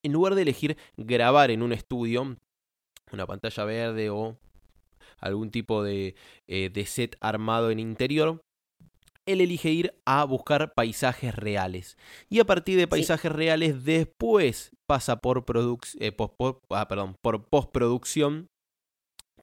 [0.02, 2.36] en lugar de elegir grabar en un estudio,
[3.12, 4.36] una pantalla verde o
[5.18, 6.16] algún tipo de,
[6.48, 8.40] eh, de set armado en interior,
[9.32, 11.96] él elige ir a buscar paisajes reales.
[12.28, 15.44] Y a partir de paisajes reales, después pasa por,
[16.00, 16.16] eh,
[16.70, 18.48] ah, perdón, por postproducción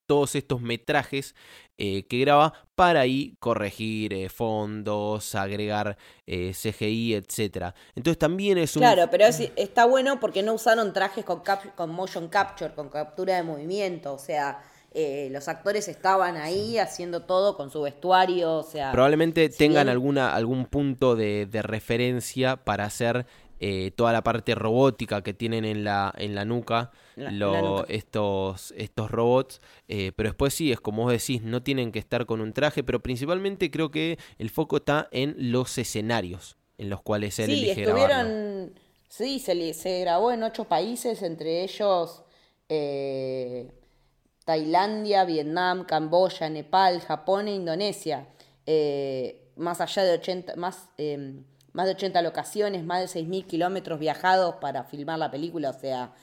[0.05, 1.35] todos estos metrajes
[1.77, 7.73] eh, que graba para ahí corregir eh, fondos, agregar CGI, etc.
[7.93, 8.81] Entonces también es un...
[8.81, 11.41] Claro, pero está bueno porque no usaron trajes con,
[11.75, 14.63] con motion capture, con captura de movimiento, o sea
[14.99, 18.91] eh, los actores estaban ahí haciendo todo con su vestuario, o sea...
[18.91, 23.27] Probablemente tengan alguna, algún punto de, referencia para hacer
[23.59, 26.89] eh, toda la parte robótica que tienen en la, en la nuca,
[27.87, 32.25] Estos, estos robots, eh, pero después sí, es como vos decís, no tienen que estar
[32.25, 37.03] con un traje, pero principalmente creo que el foco está en los escenarios en los
[37.03, 38.73] cuales él sí, estuvieron,
[39.09, 42.23] Sí, se, se grabó en ocho países, entre ellos...
[44.47, 48.29] Tailandia, Vietnam, Camboya, Nepal, Japón e Indonesia.
[48.65, 53.99] Eh, más allá de 80, más, em, más de 80 locaciones, más de 6.000 kilómetros
[53.99, 55.71] viajados para filmar la película.
[55.71, 56.13] O sea,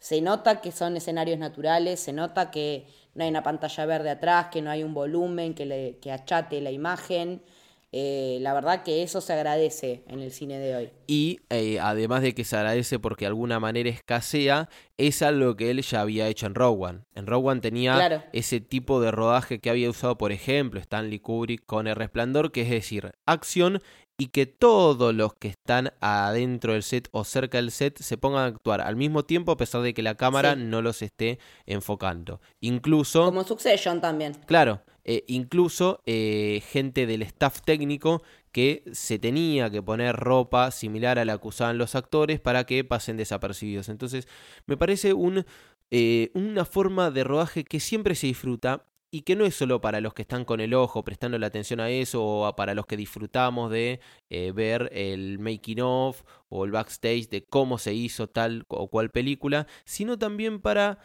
[0.00, 4.48] se nota que son escenarios naturales, se nota que no hay una pantalla verde atrás,
[4.50, 7.44] que no hay un volumen que, le, que achate la imagen.
[7.92, 10.90] Eh, la verdad que eso se agradece en el cine de hoy.
[11.06, 15.70] Y eh, además de que se agradece porque de alguna manera escasea, es algo que
[15.70, 17.00] él ya había hecho en Rogue One.
[17.14, 21.64] En Rogue One tenía ese tipo de rodaje que había usado, por ejemplo, Stanley Kubrick
[21.64, 23.80] con El Resplandor, que es decir, acción
[24.20, 28.42] y que todos los que están adentro del set o cerca del set se pongan
[28.42, 32.40] a actuar al mismo tiempo a pesar de que la cámara no los esté enfocando.
[32.60, 33.24] Incluso...
[33.24, 34.34] Como Succession también.
[34.46, 41.18] Claro, eh, incluso eh, gente del staff técnico que se tenía que poner ropa similar
[41.18, 43.88] a la que usaban los actores para que pasen desapercibidos.
[43.88, 44.28] Entonces,
[44.66, 45.46] me parece un,
[45.90, 50.02] eh, una forma de rodaje que siempre se disfruta y que no es solo para
[50.02, 52.98] los que están con el ojo prestando la atención a eso o para los que
[52.98, 58.88] disfrutamos de ver el making of o el backstage de cómo se hizo tal o
[58.88, 60.98] cual película, sino también para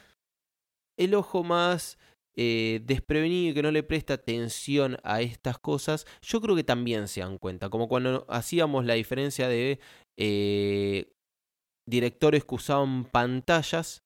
[0.98, 1.98] el ojo más
[2.36, 7.08] eh, desprevenido y que no le presta atención a estas cosas, yo creo que también
[7.08, 7.70] se dan cuenta.
[7.70, 9.80] Como cuando hacíamos la diferencia de
[10.18, 11.14] eh,
[11.86, 14.04] directores que usaban pantallas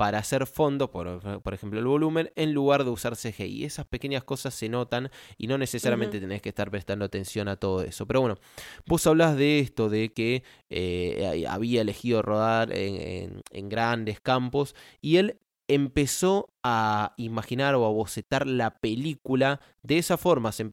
[0.00, 3.64] para hacer fondo, por, por, ejemplo el volumen, en lugar de usar CGI.
[3.64, 7.82] Esas pequeñas cosas se notan y no necesariamente tenés que estar prestando atención a todo
[7.82, 8.06] eso.
[8.06, 8.38] Pero bueno,
[8.86, 15.16] vos hablas de esto, de que eh, había elegido rodar en, en, grandes campos y
[15.16, 15.38] él
[15.74, 20.52] empezó a imaginar o a bocetar la película de esa forma.
[20.52, 20.64] Se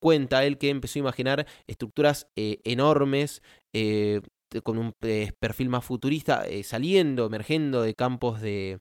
[0.00, 3.42] cuenta él que empezó a imaginar estructuras eh, enormes,
[3.74, 4.20] eh,
[4.62, 8.78] con un eh, perfil más futurista, saliendo, emergiendo de campos de,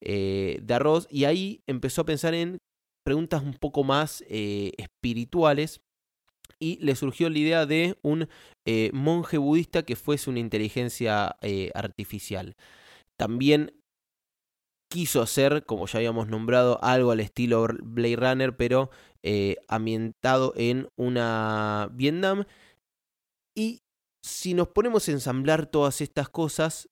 [0.00, 2.58] de, arroz, y ahí empezó a pensar en
[3.04, 5.80] preguntas un poco más espirituales.
[6.58, 8.28] Y le surgió la idea de un
[8.92, 11.36] monje budista que fuese una inteligencia
[11.74, 12.56] artificial.
[13.16, 13.72] También
[14.96, 18.88] quiso hacer, como ya habíamos nombrado, algo al estilo Blade Runner, pero
[19.22, 22.46] eh, ambientado en una Vietnam.
[23.54, 23.82] Y
[24.22, 26.88] si nos ponemos a ensamblar todas estas cosas,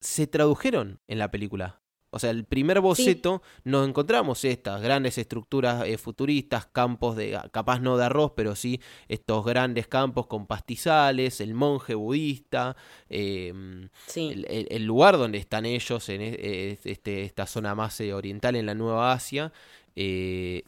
[0.00, 1.77] se tradujeron en la película.
[2.10, 7.48] O sea, el primer boceto nos encontramos estas grandes estructuras eh, futuristas, campos de, ah,
[7.52, 12.76] capaz no de arroz, pero sí estos grandes campos con pastizales, el monje budista,
[13.10, 18.64] em, el, lugar donde están ellos, en e, este, esta zona más eh, oriental en
[18.64, 19.52] la Nueva Asia.
[19.94, 20.62] Eh,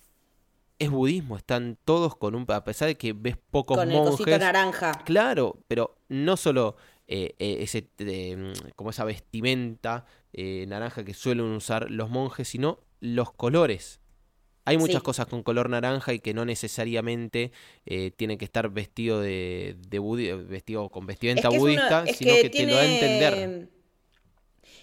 [0.81, 2.47] es budismo, están todos con un...
[2.49, 4.27] A pesar de que ves pocos con monjes...
[4.27, 4.93] el naranja.
[5.05, 6.77] Claro, pero no solo
[7.13, 7.89] eh, eh, ese,
[8.37, 14.01] mm, como esa vestimenta naranja que suelen usar los monjes, sino los colores.
[14.65, 17.51] Hay muchas cosas con color naranja y que no necesariamente
[17.87, 19.77] eh, tienen que estar vestido de,
[20.49, 23.69] vestido con vestimenta budista, sino que, te lo da a entender.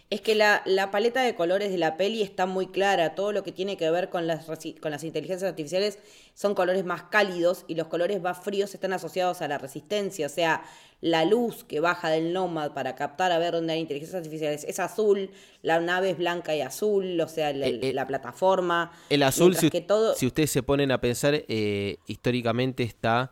[0.09, 3.13] Es que la, paleta de colores de la peli está muy clara.
[3.13, 4.45] Todo lo que tiene que ver con las,
[4.79, 5.99] con las inteligencias artificiales
[6.33, 10.27] son colores más cálidos y los colores más fríos están asociados a la resistencia.
[10.27, 10.63] O sea,
[11.01, 14.79] la luz que baja del Nomad para captar a ver dónde hay inteligencias artificiales es
[14.79, 15.29] azul,
[15.61, 18.93] la nave es blanca y azul, o sea, la, eh, eh, plataforma.
[19.09, 19.69] El azul, si,
[20.15, 23.31] si, ustedes se ponen a pensar, eh, históricamente está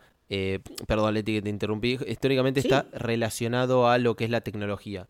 [0.88, 2.00] perdón, Leti, que te interrumpí.
[2.08, 5.08] Históricamente está relacionado a lo que es la tecnología.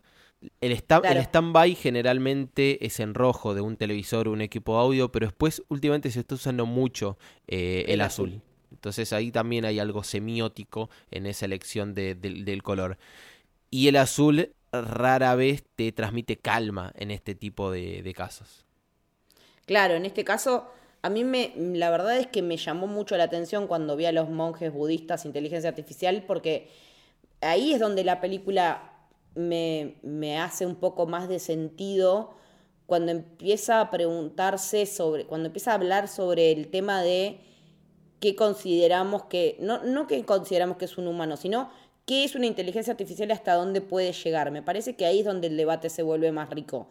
[0.60, 5.62] El, stand-by generalmente es en rojo de un televisor o un equipo audio, pero después
[5.68, 8.42] últimamente se está usando mucho eh, el, azul.
[8.70, 12.98] Entonces ahí también hay algo semiótico en esa elección del color.
[13.70, 18.64] Y el azul rara vez te transmite calma en este tipo de, casos.
[19.64, 20.70] Claro, en este caso
[21.02, 24.12] a mí me, la verdad es que me llamó mucho la atención cuando vi a
[24.12, 26.68] los monjes budistas inteligencia artificial porque
[27.40, 28.95] ahí es donde la película
[29.36, 32.34] me, hace un poco más de sentido
[32.86, 37.40] cuando empieza a preguntarse sobre, cuando empieza a hablar sobre el tema de
[38.20, 41.70] qué consideramos que, no, no que consideramos que es un humano, sino
[42.06, 44.50] qué es una inteligencia artificial y hasta dónde puede llegar.
[44.50, 46.88] Me parece que ahí es donde el debate se vuelve más rico.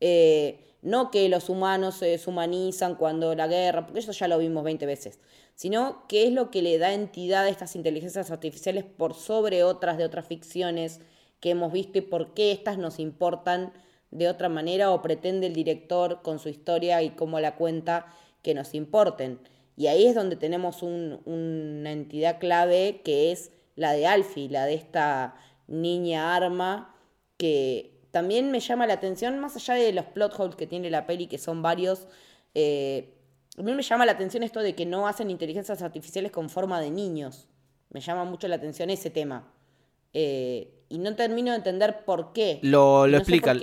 [0.00, 4.64] Eh, no que los humanos se deshumanizan cuando la guerra, porque eso ya lo vimos
[4.64, 5.18] 20 veces,
[5.54, 9.98] sino qué es lo que le da entidad a estas inteligencias artificiales por sobre otras
[9.98, 11.00] de otras ficciones
[11.40, 13.72] que hemos visto y por qué estas nos importan
[14.10, 18.06] de otra manera o pretende el director con su historia y cómo la cuenta
[18.42, 19.38] que nos importen.
[19.76, 24.74] Y ahí es donde tenemos una entidad clave que es la de Alfie, la de
[24.74, 25.36] esta
[25.68, 26.96] niña arma,
[27.36, 31.06] que también me llama la atención, más allá de los plot holes que tiene la
[31.06, 32.08] peli, que son varios,
[32.54, 33.14] eh,
[33.56, 36.80] a mí me llama la atención esto de que no hacen inteligencias artificiales con forma
[36.80, 37.48] de niños.
[37.90, 39.52] Me llama mucho la atención ese tema.
[40.12, 42.60] Eh, y no termino de entender por qué.
[42.62, 43.60] Lo, lo explican.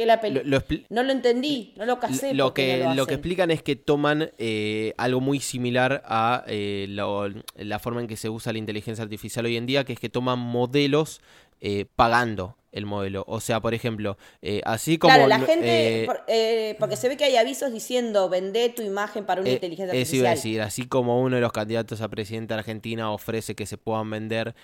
[0.89, 2.33] no lo entendí, no lo casé.
[2.33, 7.79] Lo que, lo, que explican es que toman eh, algo muy similar a eh, la
[7.79, 10.39] forma en que se usa la inteligencia artificial hoy en día, que es que toman
[10.39, 11.21] modelos
[11.61, 13.23] eh, pagando el modelo.
[13.27, 15.13] O sea, por ejemplo, eh, así como...
[15.13, 19.25] Claro, la gente, eh, eh, porque se ve que hay avisos diciendo, vende tu imagen
[19.25, 20.15] para una inteligencia artificial.
[20.15, 23.55] Eso iba a decir, así como uno de los candidatos a presidente de Argentina ofrece
[23.55, 24.55] que se puedan vender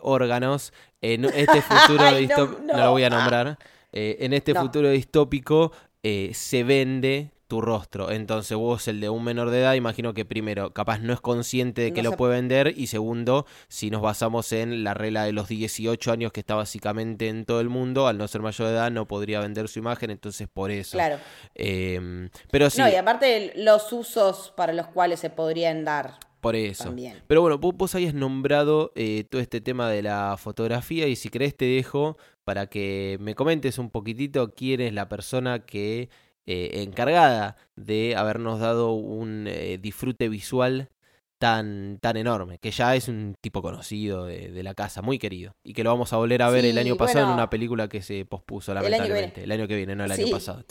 [0.00, 3.58] órganos, en este futuro distópico, no, lo voy a nombrar,
[3.92, 5.70] en este futuro distópico
[6.02, 8.10] se vende tu rostro.
[8.10, 11.82] Entonces vos, el de un menor de edad, imagino que primero, capaz no es consciente
[11.82, 15.46] de que lo puede vender y segundo, si nos basamos en la regla de los
[15.46, 18.90] 18 años que está básicamente en todo el mundo, al no ser mayor de edad
[18.90, 20.96] no podría vender su imagen, entonces por eso.
[20.96, 21.18] Claro.
[21.54, 22.80] Em, pero sí.
[22.80, 26.14] No, y aparte los usos para los cuales se podrían dar.
[26.40, 26.92] Por eso.
[27.28, 31.28] Pero bueno, vos, vos habías nombrado eh, todo este tema de la fotografía y si
[31.28, 36.10] querés te dejo para que me comentes un poquitito quién es la persona que
[36.46, 40.90] eh, encargada de habernos dado un eh, disfrute visual
[41.38, 45.72] tan, tan enorme, que ya es un tipo conocido de, la casa, muy querido, y
[45.72, 48.24] que lo vamos a volver a ver el año pasado en una película que se
[48.24, 49.44] pospuso, lamentablemente.
[49.44, 50.62] El año que viene, no el año pasado.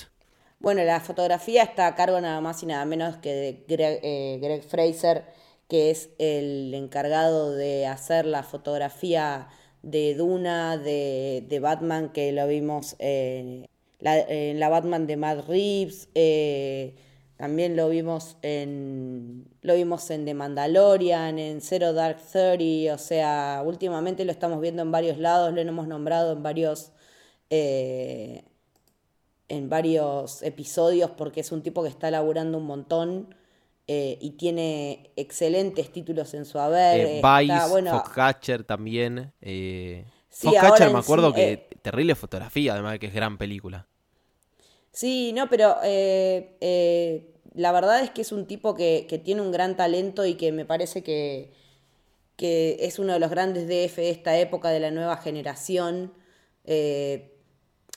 [0.60, 4.62] Bueno, la fotografía está a cargo nada más y nada menos que de Greg, eh,
[4.68, 5.26] Fraser,
[5.68, 9.50] que es el encargado de hacer la fotografía
[9.82, 12.96] de Duna, de, de Batman, que lo vimos
[14.04, 16.96] en en la Batman de Matt Reeves, eh,
[17.38, 23.64] también lo vimos en lo vimos en The Mandalorian, en Zero Dark Thirty, o sea,
[23.66, 26.92] últimamente lo estamos viendo en varios lados, lo hemos nombrado en varios
[27.50, 28.44] eh,
[29.50, 33.36] en varios episodios porque es un tipo que está laburando un montón
[33.86, 37.00] eh, y tiene excelentes títulos en su haber.
[37.00, 39.34] Eh, Vice, bueno, Foxcatcher también.
[39.42, 43.88] Eh, Foxcatcher me acuerdo que terrible fotografía, además de que es gran película.
[44.94, 49.52] Sí, no, pero eh, eh, la verdad es que es un tipo que, tiene un
[49.52, 51.52] gran talento y que me parece que,
[52.38, 56.14] que, es uno de los grandes DF de esta época de la nueva generación.
[56.66, 57.32] Eh,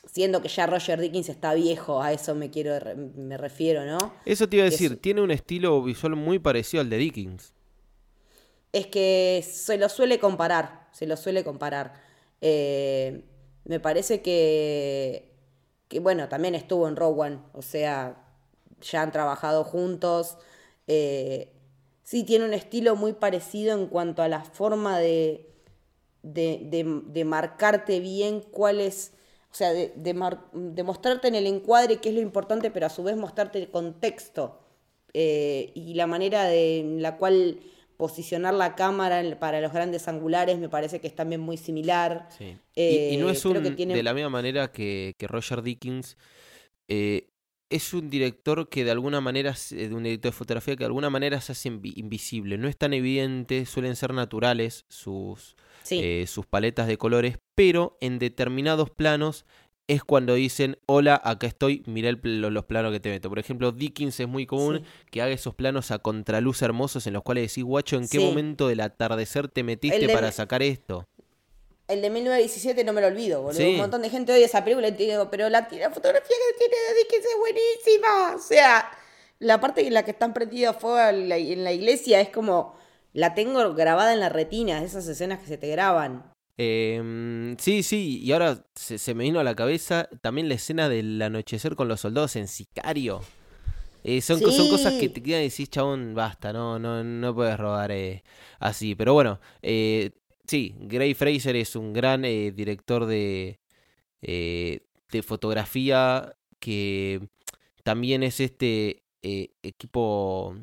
[0.06, 2.78] siendo que ya Roger Dickens está viejo, a eso me quiero
[3.14, 4.14] me refiero, ¿no?
[4.24, 7.52] Eso te iba a decir, tiene un estilo visual muy parecido al de Dickens.
[8.72, 11.92] Es que se lo suele comparar, se lo suele comparar.
[12.40, 15.35] me parece que
[15.88, 18.22] que bueno, también estuvo en Rowan, o sea,
[18.80, 20.38] ya han trabajado juntos.
[20.86, 21.52] Eh,
[22.02, 25.50] sí, tiene un estilo muy parecido en cuanto a la forma de,
[26.22, 29.12] de, marcarte bien cuál es,
[29.52, 33.02] o sea, de, de, mostrarte en el encuadre qué es lo importante, pero a su
[33.04, 34.60] vez mostrarte el contexto
[35.14, 37.60] eh, y la manera en la cual
[37.96, 42.28] posicionar la cámara para los grandes angulares me parece que es también muy similar.
[42.40, 46.16] y, eh, no es un, de la misma manera que, que Roger Dickens.
[46.88, 47.28] Eh,
[47.68, 51.10] es un director que de alguna manera, de un director de fotografía que de alguna
[51.10, 52.58] manera se hace invisible.
[52.58, 55.56] No es tan evidente, suelen ser naturales sus,
[55.90, 59.46] eh, sus paletas de colores, pero en determinados planos
[59.88, 63.28] es cuando dicen, hola, acá estoy, mira los planos que te meto.
[63.28, 67.22] Por ejemplo, Dickens es muy común que haga esos planos a contraluz hermosos en los
[67.22, 71.06] cuales decís, guacho, ¿en qué momento del atardecer te metiste para sacar esto?
[71.88, 73.64] El de 1917 no me lo olvido, boludo.
[73.64, 76.76] Un montón de gente odia esa película y te digo, pero la, fotografía que tiene
[76.88, 78.34] de Dickens es buenísima.
[78.34, 78.90] O sea,
[79.38, 82.74] la parte en la que están prendidos fuego en la, en la iglesia es como
[83.12, 86.24] la tengo grabada en la retina, esas escenas que se te graban.
[86.58, 91.20] Eh, sí, sí, y ahora se, me vino a la cabeza también la escena del
[91.20, 93.20] anochecer con los soldados en Sicario.
[94.08, 97.58] Eh, son, son, cosas que te quedan y decís, chabón, basta, no, no, no puedes
[97.58, 98.22] robar eh,
[98.60, 98.94] así.
[98.94, 100.12] Pero bueno, eh,
[100.46, 103.58] sí, Gray Fraser es un gran director de,
[104.20, 107.28] de fotografía que
[107.82, 110.54] también es este equipo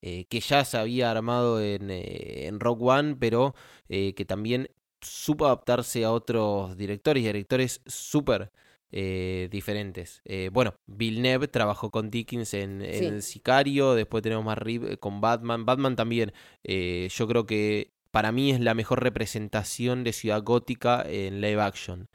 [0.00, 3.56] que ya se había armado en, en Rock One, pero
[3.88, 4.70] que también
[5.06, 8.50] supo adaptarse a otros directores y directores súper
[8.92, 10.22] eh, diferentes.
[10.24, 15.66] Eh, bueno, Villeneuve trabajó con Dickens en, Sicario, después tenemos más eh, con Batman.
[15.66, 16.32] Batman también,
[16.64, 22.08] yo creo que para mí es la mejor representación de Ciudad Gótica en live action.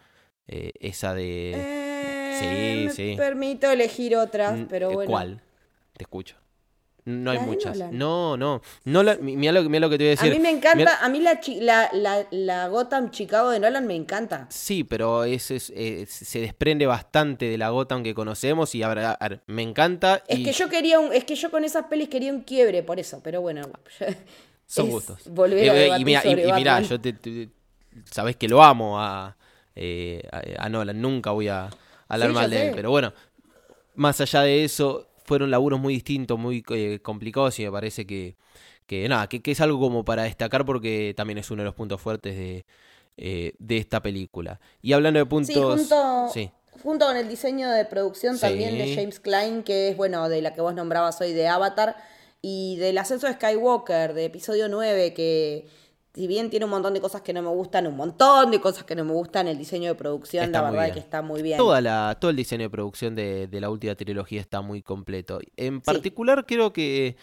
[0.48, 2.90] esa de...
[2.90, 3.16] sí, sí.
[3.18, 5.12] Permito elegir otras, pero bueno.
[5.12, 5.42] ¿Cuál?
[5.94, 6.41] Te escucho.
[7.06, 7.78] No hay muchas.
[7.92, 8.62] No, no.
[8.86, 10.32] no mira, lo, lo, que te voy a decir.
[10.32, 14.48] A mí me encanta, a mí la, la, la, Gotham Chicago de Nolan me encanta.
[14.50, 18.84] Sí, pero es, se desprende bastante de la Gotham que conocemos y
[19.48, 20.24] me encanta.
[20.28, 23.00] Es que yo quería un, es que yo con esas pelis quería un quiebre por
[23.00, 23.70] eso, pero bueno.
[24.68, 25.28] Son gustos.
[25.30, 27.50] Volver a y, mira, y, yo te,
[28.10, 29.36] sabes que lo amo a,
[29.76, 30.22] eh,
[30.58, 31.70] a, Nolan, nunca voy a
[32.08, 33.14] hablar mal de él, pero bueno,
[33.96, 38.36] más allá de eso, fueron laburos muy distintos, muy eh, complicados y me parece que,
[38.86, 42.00] que nada, que, es algo como para destacar porque también es uno de los puntos
[42.02, 42.66] fuertes de,
[43.18, 44.60] eh, de esta película.
[44.82, 45.90] Y hablando de puntos...
[46.34, 46.52] Sí,
[46.84, 50.54] junto, con el diseño de producción también de James Klein, que es, bueno, de la
[50.54, 51.96] que vos nombrabas hoy de Avatar,
[52.42, 55.68] y del ascenso de Skywalker, de episodio 9, que
[56.14, 58.84] si bien tiene un montón de cosas que no me gustan, un montón de cosas
[58.84, 61.58] que no me gustan, el diseño de producción, la verdad es que está muy bien.
[61.58, 65.40] Toda la, todo el diseño de producción de, la última trilogía está muy completo.
[65.56, 67.16] En particular, creo que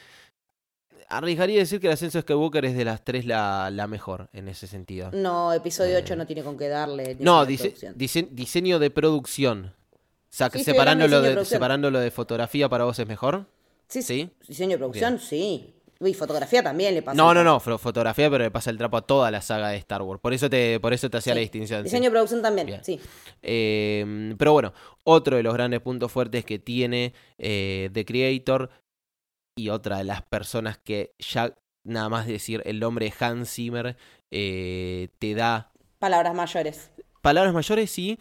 [1.09, 4.49] arriesgaría decir que el ascenso de Skywalker es de las tres la, la mejor en
[4.49, 5.11] ese sentido.
[5.13, 7.17] No, episodio 8 eh, no tiene con qué darle.
[7.21, 9.75] No, diseño de producción.
[10.31, 13.47] O sea, que separándolo, de, separándolo de fotografía para vos es mejor.
[13.89, 14.31] Sí, sí.
[14.47, 15.75] Diseño de producción, sí.
[16.01, 17.17] Uy, fotografía también le pasa.
[17.17, 20.03] No, no, no, fotografía, pero le pasa el trapo a toda la saga de Star
[20.03, 20.21] Wars.
[20.21, 21.83] Por eso te, por eso te hacía la distinción.
[21.83, 23.01] Diseño de producción también, sí.
[23.43, 24.73] Em, pero bueno,
[25.03, 28.71] otro de los grandes puntos fuertes que tiene eh, The Creator
[29.57, 33.97] y otra de las personas que ya nada más decir el nombre de Hans Zimmer
[34.31, 35.73] eh, te da...
[35.99, 36.93] Palabras mayores.
[37.23, 38.21] Palabras mayores y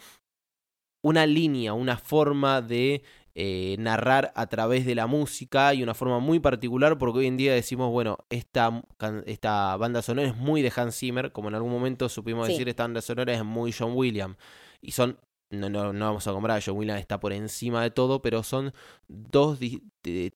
[1.02, 3.02] una línea, una forma de
[3.40, 7.36] eh, narrar a través de la música y una forma muy particular porque hoy en
[7.36, 8.82] día decimos, bueno, esta,
[9.26, 12.82] esta banda sonora es muy de Hans Zimmer, como en algún momento supimos decir, esta
[12.82, 14.36] banda sonora es muy John Williams.
[14.80, 15.20] Y son,
[15.50, 18.74] no, no, no vamos a comprar, John Williams está por encima de todo, pero son
[19.06, 19.60] dos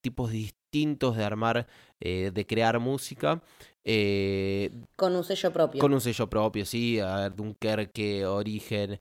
[0.00, 1.66] tipos distintos de armar,
[1.98, 3.42] eh, de crear música.
[3.82, 5.80] Eh, con un sello propio.
[5.80, 7.00] Con un sello propio, sí.
[7.00, 9.00] A ver, Dunkerque, Origen,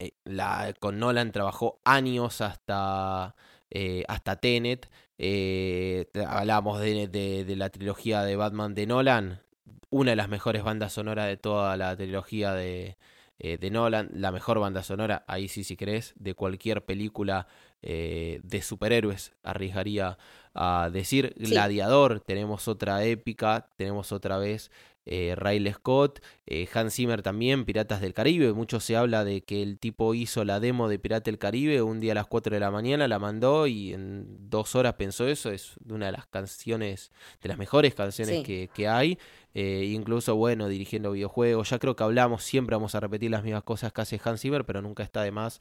[0.00, 3.34] eh, con Nolan trabajó años hasta,
[3.70, 4.90] eh, hasta Tenet.
[5.18, 9.42] Eh, hablamos de, de, la trilogía de Batman de Nolan,
[9.90, 12.96] una de las mejores bandas sonoras de toda la trilogía de,
[13.38, 17.46] de Nolan, la mejor banda sonora, ahí sí si crees, de cualquier película
[17.82, 20.16] de superhéroes, arriesgaría
[20.62, 21.34] a decir.
[21.38, 24.70] Gladiador, tenemos otra épica, tenemos otra vez
[25.06, 28.52] eh, Riley Scott, eh, Hans Zimmer también, Piratas del Caribe.
[28.52, 31.98] Mucho se habla de que el tipo hizo la demo de Piratas del Caribe un
[31.98, 35.50] día a las 4 de la mañana, la mandó y en dos horas pensó eso.
[35.50, 37.10] Es una de las canciones,
[37.42, 39.18] de las mejores canciones que, que, hay.
[39.54, 41.70] Eh, incluso, bueno, dirigiendo videojuegos.
[41.70, 44.66] Ya creo que hablamos, siempre vamos a repetir las mismas cosas que hace Hans Zimmer,
[44.66, 45.58] pero nunca está de más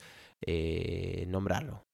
[1.28, 1.86] nombrarlo.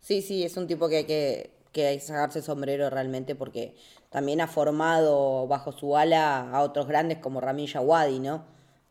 [0.00, 3.34] Sí, sí, es un tipo que hay que que hay que sacarse el sombrero realmente
[3.34, 3.74] porque
[4.10, 8.44] también ha formado bajo su ala a otros grandes como Ramin Djawadi, ¿no?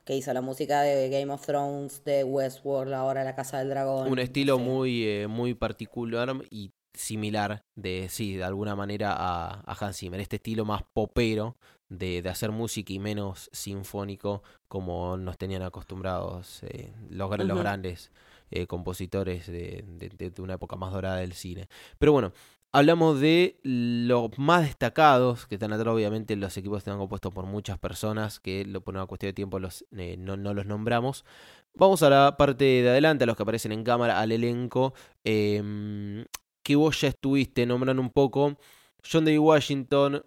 [0.05, 4.09] Que hizo la música de Game of Thrones, de Westworld, ahora La Casa del Dragón.
[4.09, 9.77] Un estilo muy, eh, muy particular y similar de, sí, de alguna manera a, a
[9.79, 10.19] Hans Zimmer.
[10.19, 11.57] Este estilo más popero
[11.89, 18.11] de, de, hacer música y menos sinfónico como nos tenían acostumbrados eh, los, los, grandes
[18.51, 21.69] eh, compositores de, de, de, una época más dorada del cine.
[21.97, 22.33] Pero bueno,
[22.71, 25.93] hablamos de los más destacados que están atrás.
[25.93, 29.59] Obviamente los equipos están compuestos por muchas personas que por una cuestión de tiempo
[29.97, 31.25] eh, no, los nombramos.
[31.73, 34.93] Vamos a la parte de adelante, a los que aparecen en cámara, al elenco.
[35.23, 36.25] Eh,
[36.67, 38.57] que vos ya estuviste nombrando un poco.
[39.09, 40.25] John David Washington,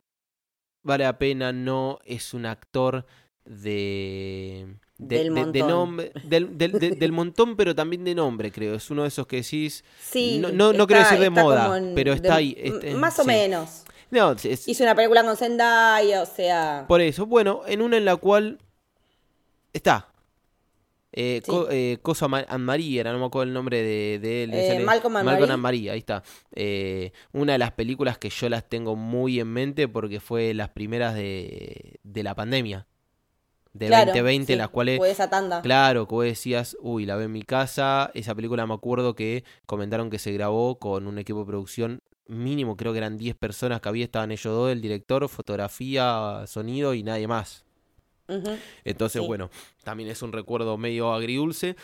[0.82, 3.05] vale la pena, no es un actor
[3.45, 4.78] de...
[5.03, 5.53] De, del, de, montón.
[5.53, 8.74] de nombre, del, del, del, montón, pero también de nombre, creo.
[8.74, 9.82] Es uno de esos que decís.
[9.98, 12.55] Sí, no, no, no quiero decir de moda, en, pero está ahí.
[12.59, 13.84] Está, más o menos.
[14.11, 16.84] No, es, Hizo una película con Zendaya, o sea.
[16.86, 18.59] Por eso, bueno, en una en la cual
[19.72, 20.09] está.
[21.12, 21.51] Eh, Sí.
[21.51, 24.51] co, eh, Cosa María, no me acuerdo el nombre de, de él.
[24.53, 26.22] Eh, Malcolm and Marie, ahí está.
[26.55, 30.68] Eh, una de las películas que yo las tengo muy en mente porque fue las
[30.68, 32.86] primeras de, de la pandemia.
[33.72, 35.62] De claro, 2020, sí, las cuales, Fue esa tanda.
[35.62, 38.10] claro, que vos decías, uy, la ve en mi casa.
[38.14, 42.76] Esa película me acuerdo que comentaron que se grabó con un equipo de producción mínimo,
[42.76, 47.02] creo que eran 10 personas que había, estaban ellos dos, el director, fotografía, sonido y
[47.02, 47.64] nadie más.
[48.84, 49.26] Entonces, Sí.
[49.26, 49.50] bueno,
[49.82, 51.76] también es un recuerdo medio agridulce.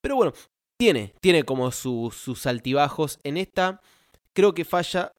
[0.00, 0.32] Pero bueno,
[0.76, 3.18] tiene, tiene como su- sus altibajos.
[3.24, 3.80] En esta,
[4.32, 5.12] creo que falla.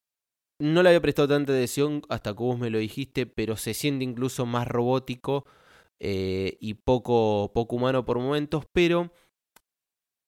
[0.62, 4.04] No le había prestado tanta atención hasta que vos me lo dijiste, pero se siente
[4.04, 5.46] incluso más robótico
[6.00, 8.66] eh, y poco, poco humano por momentos.
[8.72, 9.12] Pero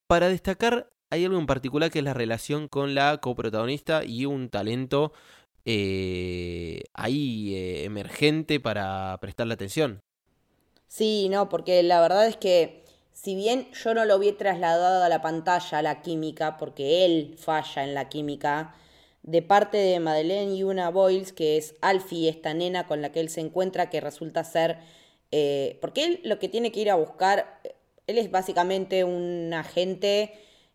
[0.08, 4.50] para destacar, hay algo en particular que es la relación con la coprotagonista y un
[4.50, 5.14] talento
[5.66, 10.02] eh, ahí eh, emergente para prestarle atención.
[10.88, 15.10] Sí, no, porque la verdad es que si bien yo no lo vi trasladado a
[15.10, 18.76] la pantalla, a la química, porque él falla en la química,
[19.24, 23.20] de parte de Madeleine y una Boyles, que es Alfie, esta nena con la que
[23.20, 24.80] él se encuentra, que resulta ser...
[25.32, 27.62] eh, porque él lo que tiene que ir a buscar,
[28.08, 30.34] él es básicamente un agente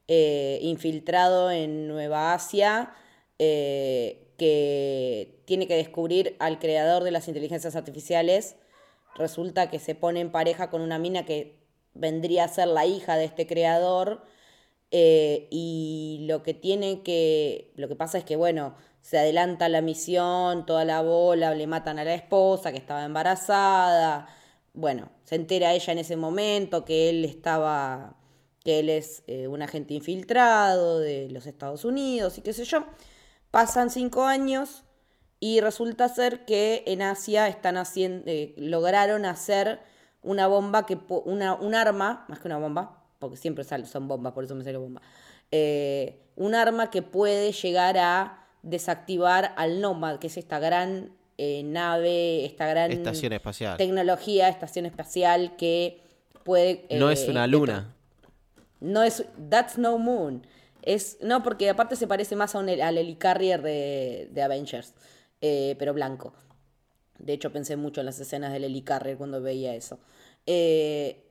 [0.08, 2.94] eh, infiltrado en Nueva Asia,
[3.38, 8.56] eh, que tiene que descubrir al creador de las inteligencias artificiales.
[9.16, 11.58] Resulta que se pone en pareja con una mina que
[11.94, 14.22] vendría a ser la hija de este creador
[14.90, 19.80] eh, y lo que tiene que lo que pasa es que bueno se adelanta la
[19.80, 24.28] misión toda la bola le matan a la esposa que estaba embarazada
[24.76, 28.16] bueno se entera ella en ese momento que él estaba
[28.62, 32.84] que él es eh, un agente infiltrado de los Estados Unidos y qué sé yo
[33.50, 34.84] pasan cinco años
[35.40, 39.80] y resulta ser que en Asia están haciendo, eh, lograron hacer
[40.22, 44.32] una bomba que una, un arma, más que una bomba, porque siempre sal- son bombas,
[44.32, 45.02] por eso me sale bomba.
[45.52, 51.62] eh, un arma que puede llegar a desactivar al Nomad, que es esta gran eh,
[51.64, 53.76] nave, esta gran Estación espacial.
[53.76, 56.00] tecnología, estación espacial que
[56.44, 56.86] puede.
[56.90, 57.94] No eh, es una luna.
[58.80, 59.24] no es.
[59.50, 60.46] That's no moon.
[60.82, 64.94] Es, no, porque aparte se parece más a un, al helicarrier de, de Avengers,
[65.40, 66.32] eh, pero blanco.
[67.18, 69.98] De hecho, pensé mucho en las escenas del helicarrier cuando veía eso.
[70.46, 71.24] Eh,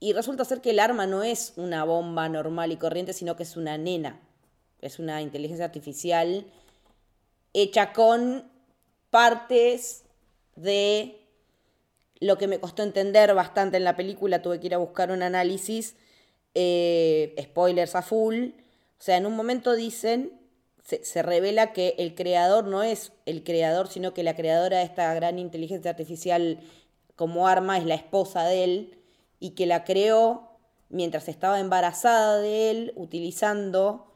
[0.00, 3.44] y resulta ser que el arma no es una bomba normal y corriente, sino que
[3.44, 4.20] es una nena.
[4.80, 6.46] Es una inteligencia artificial
[7.54, 8.49] hecha con
[9.10, 10.04] partes
[10.56, 11.20] de
[12.20, 15.22] lo que me costó entender bastante en la película, tuve que ir a buscar un
[15.22, 15.96] análisis,
[16.54, 18.50] eh, spoilers a full,
[18.98, 20.38] o sea, en un momento dicen,
[20.84, 24.84] se, se revela que el creador no es el creador, sino que la creadora de
[24.84, 26.60] esta gran inteligencia artificial
[27.16, 28.98] como arma es la esposa de él
[29.38, 30.50] y que la creó
[30.90, 34.09] mientras estaba embarazada de él utilizando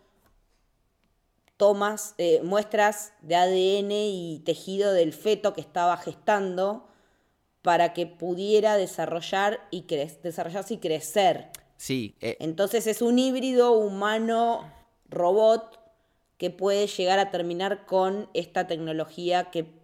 [1.57, 6.89] tomas, eh, muestras de ADN y tejido del feto que estaba gestando
[7.63, 11.51] para que pudiera desarrollar y desarrollarse y crecer.
[11.77, 14.65] Sí, eh, Entonces es un híbrido humano-robot
[16.37, 19.84] que puede llegar a terminar con esta tecnología que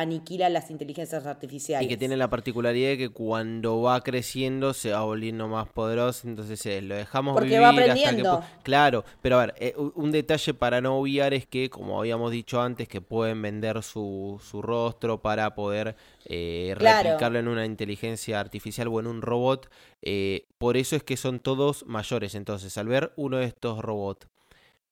[0.00, 1.86] aniquila las inteligencias artificiales.
[1.86, 6.28] y que tiene la particularidad de que cuando va creciendo se va volviendo más poderoso,
[6.28, 8.42] entonces eh, lo dejamos Porque vivir va hasta que aprendiendo.
[8.62, 12.60] Claro, pero a ver, eh, un detalle para no obviar es que, como habíamos dicho
[12.60, 15.96] antes, que pueden vender su, su rostro para poder
[16.26, 17.08] eh, Claro.
[17.10, 19.70] replicarlo en una inteligencia artificial o en un robot.
[20.02, 22.34] eh, por eso es que son todos mayores.
[22.34, 24.26] Entonces, al ver uno de estos robots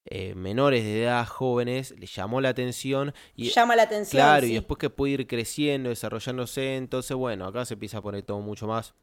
[0.07, 3.13] eh, menores de edad, jóvenes, le llamó la atención.
[3.37, 4.21] Y, Llama la atención.
[4.21, 4.53] Claro, sí.
[4.53, 8.41] y después que puede ir creciendo, desarrollándose, entonces bueno, acá se empieza a poner todo
[8.41, 8.95] mucho más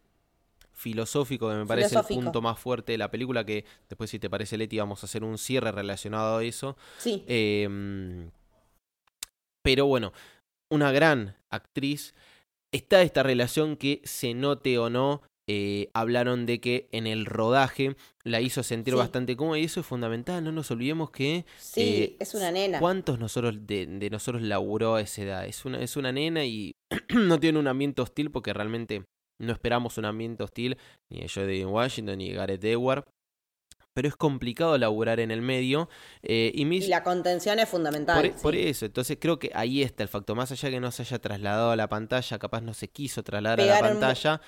[0.74, 2.20] filosófico, que me parece Filosófico.
[2.20, 5.06] el punto más fuerte de la película, que después si te parece Leti vamos a
[5.06, 6.76] hacer un cierre relacionado a eso.
[6.98, 7.24] Sí.
[7.28, 8.28] Eh,
[9.66, 10.14] pero bueno,
[10.70, 12.14] una gran actriz.
[12.72, 15.22] Está esta relación que se note o no.
[15.48, 18.98] Eh, hablaron de que en el rodaje la hizo sentir Sí.
[18.98, 20.43] bastante cómoda y eso es fundamental.
[20.43, 22.80] No nos olvidemos que Sí, eh, es una nena.
[22.80, 25.46] ¿Cuántos nosotros de, de nosotros laburó a esa edad?
[25.46, 26.76] Es una, es una nena y
[27.16, 29.04] no tiene un ambiente hostil porque realmente
[29.39, 30.78] no esperamos un ambiente hostil
[31.12, 33.06] ni de Jodie Washington ni de Gareth Edward.
[33.93, 35.88] Pero es complicado laburar en el medio.
[36.22, 38.18] eh, y Miss Y la contención es fundamental.
[38.18, 38.43] por, e- sí.
[38.43, 40.36] por eso, entonces creo que ahí está el factor.
[40.36, 43.62] Más allá que no se haya trasladado a la pantalla, capaz no se quiso trasladar
[43.62, 44.41] a la pantalla.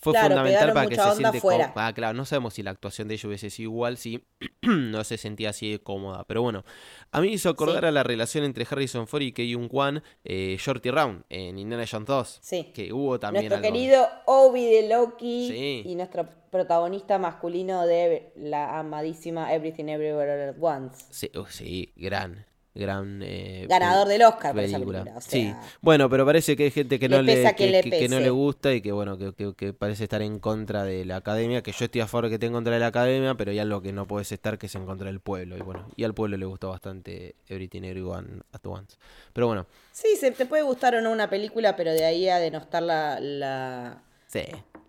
[0.00, 1.72] Fue Claro, fundamental para que se siente afuera.
[1.74, 4.24] Ah, claro, no sabemos si la actuación de ella hubiese sido igual, si
[4.62, 6.24] no se sentía así de cómoda.
[6.24, 6.64] Pero bueno,
[7.10, 7.86] a mí me hizo acordar Sí.
[7.88, 12.06] a la relación entre Harrison Ford y Kei-Yung Kwan, eh, Shorty Round, en Indiana Jones
[12.06, 12.38] 2.
[12.42, 12.70] Sí.
[12.72, 15.82] Que hubo también Nuestro algo- querido Obi de Loki Sí.
[15.90, 21.04] y nuestro protagonista masculino de la amadísima Everything Everywhere All at Once.
[21.10, 22.46] Sí, uh, sí, gran,
[22.78, 23.20] gran...
[23.22, 25.04] eh, Ganador del Oscar por esa película.
[25.16, 27.90] o sí, bueno, pero parece que hay gente que Le no le, que, le que-
[27.90, 31.62] que no le gusta y que bueno, que, parece estar en contra de la academia,
[31.62, 33.82] que yo estoy a favor que esté en contra de la academia, pero hay algo
[33.82, 35.56] que no puedes estar que es en contra del pueblo.
[35.58, 38.96] Y bueno, y al pueblo le gustó bastante Everything Everyone at Once.
[39.32, 42.38] Pero bueno, Sí, se te puede gustar o no una película, pero de ahí a
[42.38, 44.42] denostar la, la- sí.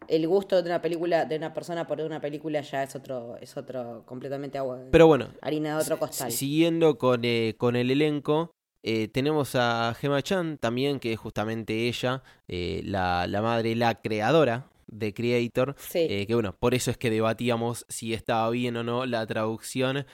[0.09, 3.55] El gusto de una película, de una persona por una película ya es otro, es
[3.55, 6.31] otro completamente agua, Pero bueno, harina de otro costal.
[6.31, 8.51] Siguiendo con, eh, con el elenco,
[8.83, 13.95] eh, tenemos a Gemma Chan también, que es justamente ella, eh, la, la madre, la
[14.01, 15.75] creadora de Creator.
[15.77, 16.07] Sí.
[16.09, 20.05] eh, que bueno, por eso es que debatíamos si estaba bien o no la traducción.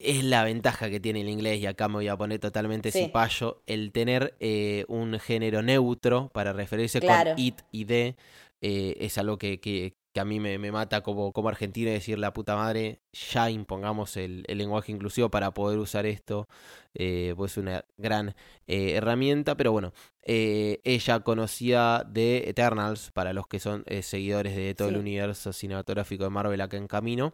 [0.00, 3.04] Es la ventaja que tiene el inglés, y acá me voy a poner totalmente Sí.
[3.04, 7.30] cipayo, el tener eh, un género neutro para referirse Claro.
[7.30, 8.16] con it y de,
[8.66, 12.20] eh, es algo que, que- que a mí me, me mata como, como argentino decir
[12.20, 13.00] la puta madre,
[13.32, 16.46] ya impongamos el, el lenguaje inclusivo para poder usar esto,
[16.94, 18.28] eh, pues una gran
[18.68, 19.92] eh, herramienta, pero bueno,
[20.22, 26.22] eh, ella conocía de Eternals, para los que son seguidores de todo el universo cinematográfico
[26.22, 27.32] de Marvel acá en camino,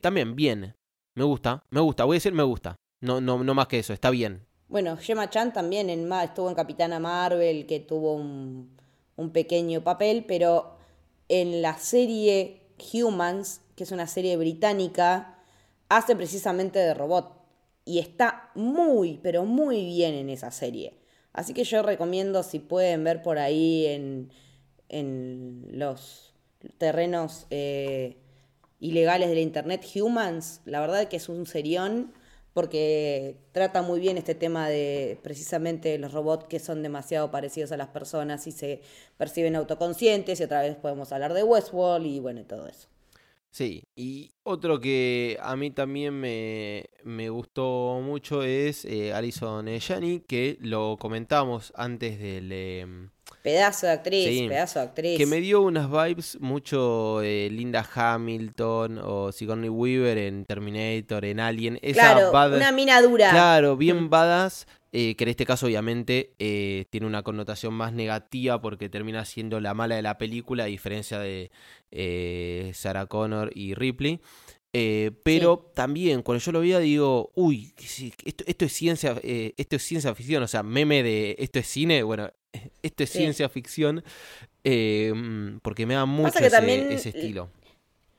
[0.00, 0.76] también bien,
[1.16, 3.92] me gusta, me gusta, voy a decir me gusta, no, no, no más que eso,
[3.92, 4.46] está bien.
[4.68, 8.76] Bueno, Gemma Chan también en, estuvo en Capitana Marvel, que tuvo un,
[9.16, 10.76] un pequeño papel, pero
[11.28, 12.62] en la serie
[12.92, 15.38] Humans, que es una serie británica,
[15.88, 17.32] hace precisamente de robot.
[17.84, 20.98] Y está muy, pero muy bien en esa serie.
[21.32, 24.30] Así que yo recomiendo si pueden ver por ahí en,
[24.88, 26.32] en los
[26.78, 28.16] terrenos eh,
[28.80, 32.12] ilegales de la internet Humans, la verdad que es un serión
[32.54, 37.76] porque trata muy bien este tema de precisamente los robots que son demasiado parecidos a
[37.76, 38.80] las personas y se
[39.18, 42.88] perciben autoconscientes y otra vez podemos hablar de Westworld y bueno, todo eso.
[43.50, 50.20] Sí, y otro que a mí también me, me gustó mucho es eh, Alison Janney,
[50.20, 52.50] que lo comentamos antes del...
[52.52, 53.10] em,
[53.44, 54.48] Pedazo de actriz, Sí.
[54.48, 55.18] pedazo de actriz.
[55.18, 61.40] que me dio unas vibes mucho eh, Linda Hamilton o Sigourney Weaver en Terminator, en
[61.40, 61.78] Alien.
[61.82, 63.28] Esa claro, bad- una mina dura.
[63.30, 64.08] Claro, bien Mm.
[64.08, 69.26] badass, eh, que en este caso obviamente eh, tiene una connotación más negativa porque termina
[69.26, 71.50] siendo la mala de la película, a diferencia de
[71.90, 74.20] eh, Sarah Connor y Ripley.
[74.72, 77.72] Eh, pero también cuando yo lo veía digo, uy,
[78.24, 81.66] esto, esto es ciencia, eh, esto es ciencia ficción, o sea, meme de esto es
[81.68, 82.30] cine, bueno,
[82.82, 83.18] esto es Sí.
[83.18, 84.04] ciencia ficción,
[84.64, 87.50] eh, mm, porque me da mucho que ese, también ese estilo.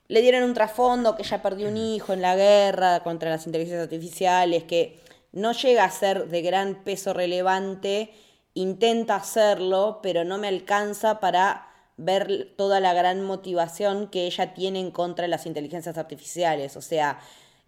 [0.07, 3.83] le dieron un trasfondo que ella perdió un hijo en la guerra contra las inteligencias
[3.83, 4.99] artificiales, que
[5.31, 8.11] no llega a ser de gran peso relevante,
[8.53, 11.67] intenta hacerlo, pero no me alcanza para
[11.97, 16.77] ver toda la gran motivación que ella tiene en contra de las inteligencias artificiales.
[16.77, 17.19] O sea,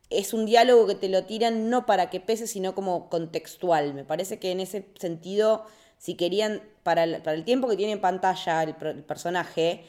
[0.09, 3.93] es un diálogo que te lo tiran no para que pese, sino como contextual.
[3.93, 5.65] Me parece que en ese sentido,
[5.97, 9.83] si querían, para el, para el tiempo que tiene en pantalla el, personaje,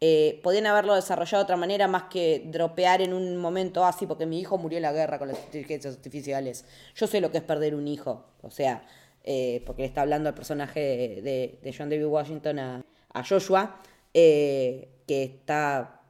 [0.00, 4.24] eh, podían haberlo desarrollado de otra manera más que dropear en un momento así, porque
[4.26, 6.64] mi hijo murió en la guerra con las inteligencias artificiales.
[6.94, 8.86] Yo sé lo que es perder un hijo, o sea,
[9.24, 12.82] eh, porque le está hablando al personaje de, de- de John David Washington a,
[13.12, 13.80] a Joshua,
[14.14, 16.00] eh, que está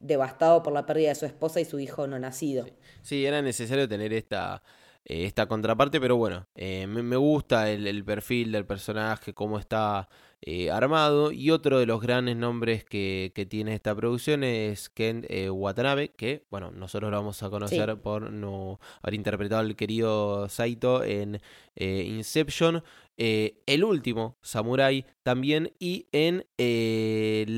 [0.00, 2.66] devastado por la pérdida de su esposa y su hijo no nacido.
[3.02, 4.62] Sí, era necesario tener esta,
[5.06, 10.08] esta contraparte, pero bueno, me, me, gusta el, el, perfil del personaje, cómo está
[10.42, 11.32] eh, armado.
[11.32, 16.46] Y otro de los grandes nombres que, tiene esta producción es Ken eh, Watanabe, que,
[16.50, 21.40] bueno, nosotros lo vamos a conocer por no haber interpretado al querido Saito en
[21.74, 22.84] eh, Inception.
[23.16, 26.44] el último, Samurai, también, y en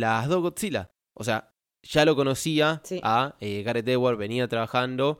[0.00, 0.90] las dos Godzilla.
[1.14, 5.18] O sea, ya lo conocía a Gareth Edwards, venía trabajando.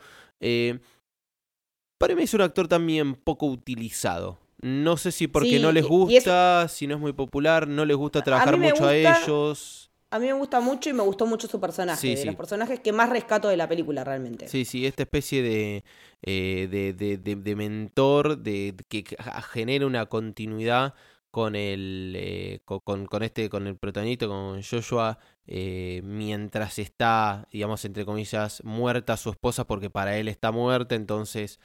[1.98, 4.38] Para mí es un actor también poco utilizado.
[4.60, 8.22] No sé si porque no les gusta, si no es muy popular, no les gusta
[8.22, 9.90] trabajar mucho a ellos.
[10.10, 12.92] A mí me gusta mucho y me gustó mucho su personaje, de los personajes que
[12.92, 14.48] más rescato de la película realmente.
[14.48, 15.84] Sí, sí, esta especie de,
[16.22, 19.04] eh, de, de, mentor de, que
[19.52, 20.94] genera una continuidad
[21.30, 27.84] con el eh, con, con, este con el protagonista con Joshua eh, mientras está digamos
[27.84, 31.60] entre comillas muerta su esposa porque para él está muerta entonces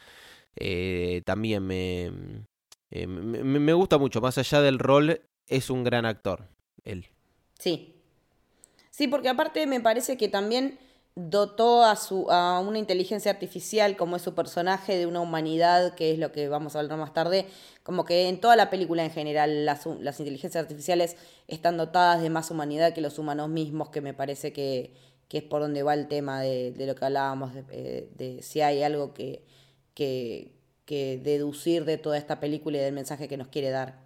[1.25, 2.45] también me
[2.95, 6.47] eh, me, gusta mucho, más allá del rol, es un gran actor,
[6.83, 7.07] él.
[7.57, 7.95] Sí.
[8.91, 10.77] Sí, porque aparte me parece que también
[11.15, 16.11] dotó a, su, a una inteligencia artificial como es su personaje de una humanidad, que
[16.11, 17.45] es lo que vamos a hablar más tarde,
[17.83, 22.29] como que en toda la película en general las, las inteligencias artificiales están dotadas de
[22.29, 24.93] más humanidad que los humanos mismos, que me parece que,
[25.27, 28.61] que es por donde va el tema de, de lo que hablábamos, de, eh, si
[28.61, 29.43] hay algo que,
[29.93, 30.53] que,
[30.85, 34.02] que deducir de toda esta película y del mensaje que nos quiere dar.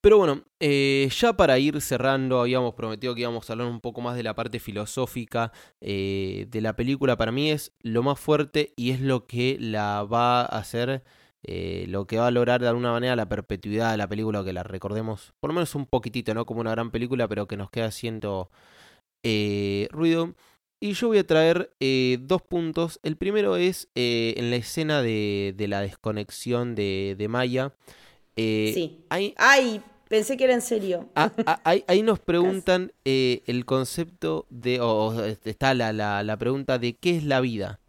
[0.00, 4.00] Pero bueno, eh, ya para ir cerrando, habíamos prometido que íbamos a hablar un poco
[4.00, 7.16] más de la parte filosófica eh, de la película.
[7.16, 11.02] Para mí es lo más fuerte y es lo que la va a hacer,
[11.42, 14.52] eh, lo que va a lograr de alguna manera la perpetuidad de la película, que
[14.52, 17.70] la recordemos por lo menos un poquitito, no como una gran película, pero que nos
[17.70, 18.50] queda haciendo
[19.90, 20.34] ruido.
[20.78, 23.00] Y yo voy a traer eh, dos puntos.
[23.02, 27.72] El primero es eh, en la escena de, la desconexión de, Maya.
[28.36, 29.04] Eh, sí.
[29.08, 31.08] Ay, pensé que era en serio.
[31.14, 34.80] Ah, ah, ahí, nos preguntan el concepto de.
[34.80, 37.80] O está la, la, pregunta de qué es la vida.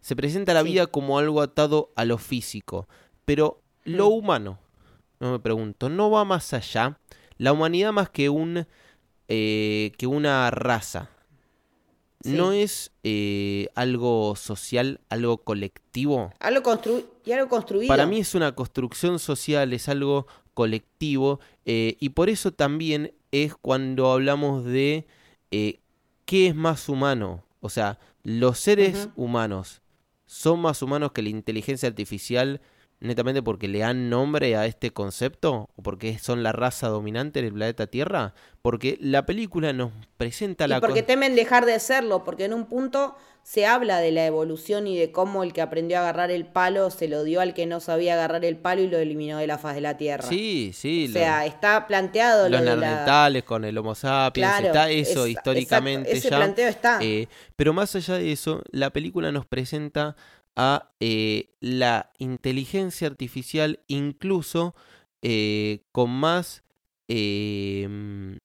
[0.00, 2.88] Se presenta la vida como algo atado a lo físico.
[3.24, 4.12] Pero lo mm.
[4.12, 4.58] humano,
[5.18, 6.98] no me pregunto, ¿no va más allá?
[7.38, 8.66] La humanidad más que un.
[9.26, 11.10] que una raza
[12.24, 16.32] ¿No es eh, algo social, algo colectivo?
[16.40, 17.88] Algo, constru y algo construido.
[17.88, 21.40] Para mí es una construcción social, es algo colectivo.
[21.66, 25.06] Eh, y por eso también es cuando hablamos de
[25.50, 25.80] eh,
[26.24, 27.44] qué es más humano.
[27.60, 29.82] O sea, los seres humanos
[30.26, 32.60] son más humanos que la inteligencia artificial
[33.00, 37.52] netamente porque le dan nombre a este concepto o porque son la raza dominante del
[37.52, 40.78] planeta Tierra, porque la película nos presenta la...
[40.78, 44.86] Y porque temen dejar de serlo, porque en un punto se habla de la evolución
[44.86, 47.66] y de cómo el que aprendió a agarrar el palo se lo dio al que
[47.66, 50.26] no sabía agarrar el palo y lo eliminó de la faz de la Tierra.
[50.26, 51.08] Sí, sí.
[51.10, 52.48] O sea, está planteado...
[52.48, 57.00] Los neandertales con el Homo sapiens, está eso históricamente ese planteo está.
[57.02, 60.16] Eh, pero más allá de eso, la película nos presenta
[60.56, 64.74] a eh, la inteligencia artificial incluso
[65.22, 66.62] eh, con más
[67.08, 68.38] em,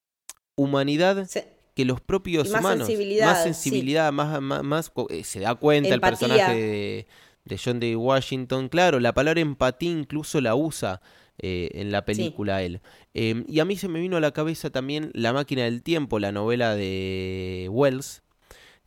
[0.56, 1.30] humanidad
[1.76, 2.88] que los propios más humanos.
[2.88, 7.08] Sensibilidad, más sensibilidad, más, más, eh, se da cuenta el personaje
[7.46, 7.96] de, John D.
[7.96, 8.70] Washington.
[8.70, 11.02] Claro, la palabra empatía incluso la usa.
[11.42, 12.82] en la película él.
[13.14, 16.20] Em, y a mí se me vino a la cabeza también La máquina del tiempo,
[16.20, 18.24] la novela de Wells,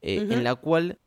[0.03, 0.99] en la cual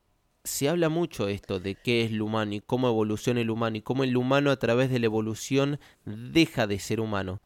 [0.46, 3.78] se habla mucho de esto, de qué es lo humano y cómo evoluciona el humano
[3.78, 7.42] y cómo el humano a través de la evolución deja de ser humano.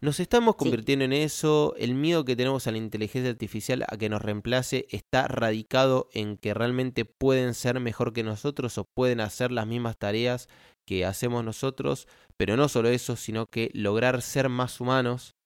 [0.00, 4.08] Nos estamos convirtiendo en eso, el miedo que tenemos a la inteligencia artificial a que
[4.08, 9.52] nos reemplace está radicado en que realmente pueden ser mejor que nosotros o pueden hacer
[9.52, 10.48] las mismas tareas
[10.86, 15.36] que hacemos nosotros, pero no solo eso, sino que lograr ser más humanos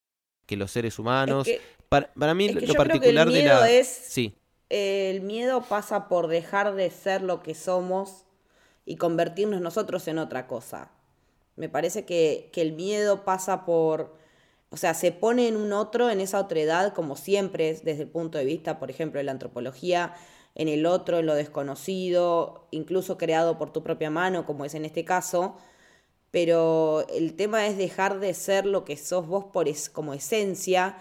[0.46, 1.48] que los seres humanos.
[1.88, 3.68] para, mí lo particular de la...
[3.68, 3.88] Es...
[3.88, 4.36] Sí
[4.70, 8.24] el miedo pasa por dejar de ser lo que somos
[8.86, 10.90] y convertirnos nosotros en otra cosa.
[11.56, 14.16] Me parece que, el miedo pasa por,
[14.70, 18.08] o sea, se pone en un otro, en esa otredad, como siempre es desde el
[18.08, 20.14] punto de vista, por ejemplo, de la antropología,
[20.56, 24.84] en el otro, en lo desconocido, incluso creado por tu propia mano, como es en
[24.84, 25.56] este caso.
[26.30, 30.96] Pero el tema es dejar de ser lo que sos vos por es, como esencia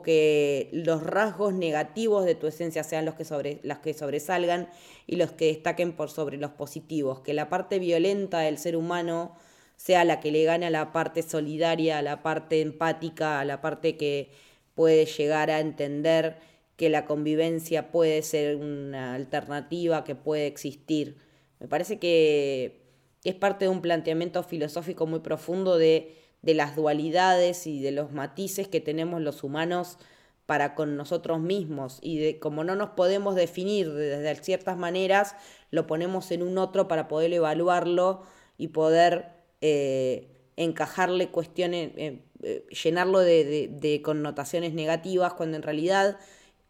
[0.00, 4.70] que los rasgos negativos de tu esencia sean los que, sobre, que sobresalgan
[5.06, 9.36] y los que destaquen por sobre los positivos, que la parte violenta del ser humano
[9.76, 13.60] sea la que le gane a la parte solidaria, a la parte empática, a la
[13.60, 14.30] parte que
[14.74, 16.38] puede llegar a entender
[16.76, 21.18] que la convivencia puede ser una alternativa que puede existir.
[21.60, 22.80] Me parece que,
[23.24, 28.12] es parte de un planteamiento filosófico muy profundo de, de las dualidades y de los
[28.12, 29.98] matices que tenemos los humanos
[30.46, 35.36] para con nosotros mismos y de como no nos podemos definir desde ciertas maneras,
[35.70, 38.22] lo ponemos en un otro para poder evaluarlo
[38.58, 39.30] y poder
[39.60, 46.18] eh, encajarle cuestiones, eh, eh, llenarlo de, de, connotaciones negativas, cuando en realidad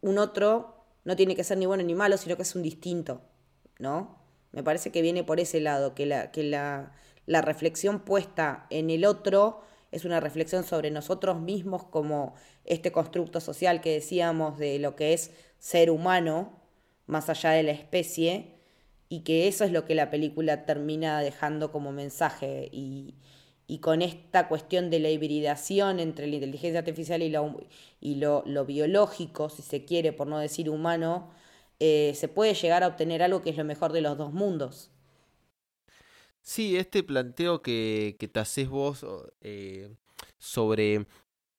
[0.01, 3.21] un otro no tiene que ser ni bueno ni malo, sino que es un distinto,
[3.79, 4.17] ¿no?
[4.51, 6.93] Me parece que viene por ese lado, que la, que la,
[7.25, 9.61] la reflexión puesta en el otro
[9.93, 12.33] es una reflexión sobre nosotros mismos como
[12.65, 16.59] este constructo social que decíamos de lo que es ser humano,
[17.05, 18.55] más allá de la especie,
[19.07, 22.69] y que eso es lo que la película termina dejando como mensaje.
[22.71, 23.15] Y,
[23.81, 27.59] con esta cuestión de la hibridación entre la inteligencia artificial y lo,
[27.99, 31.31] y lo, biológico, si se quiere, por no decir humano,
[31.79, 34.92] eh, se puede llegar a obtener algo que es lo mejor de los dos mundos.
[36.43, 39.05] Sí, este planteo que, que te haces vos
[39.41, 39.95] eh,
[40.39, 41.07] sobre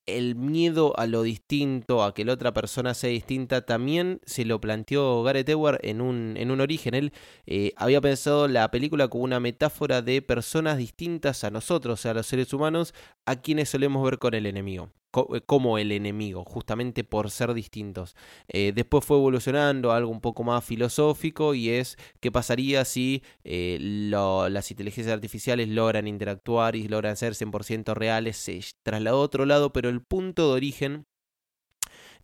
[0.06, 4.60] el miedo a lo distinto, a que la otra persona sea distinta, también se lo
[4.60, 6.94] planteó Gareth Edward en un, en un origen.
[6.94, 7.12] Él
[7.46, 12.26] eh, había pensado la película como una metáfora de personas distintas a nosotros, a los
[12.26, 12.94] seres humanos,
[13.26, 14.90] a quienes solemos ver con el enemigo.
[15.16, 18.16] Eh, como el enemigo, justamente por ser distintos.
[18.48, 23.22] Eh, después fue evolucionando a algo un poco más filosófico y es qué pasaría si
[23.44, 29.46] eh, las inteligencias artificiales logran interactuar y logran ser 100% reales, se trasladó a otro
[29.46, 31.06] lado, pero el punto de origen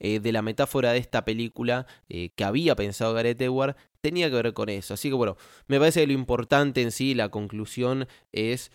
[0.01, 4.71] de la metáfora de esta película que había pensado Gareth Edward tenía que ver con
[4.71, 4.95] eso.
[4.95, 5.37] Así que bueno,
[5.67, 8.73] me parece que lo importante en sí, la conclusión es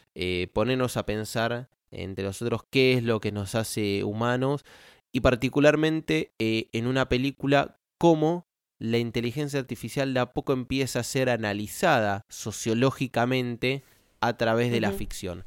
[0.54, 4.66] ponernos a pensar entre nosotros qué es lo que nos hace humanos
[5.12, 8.48] y particularmente eh, en una película cómo
[8.80, 13.84] la inteligencia artificial de a poco empieza a ser analizada sociológicamente
[14.20, 15.46] a través de la ficción.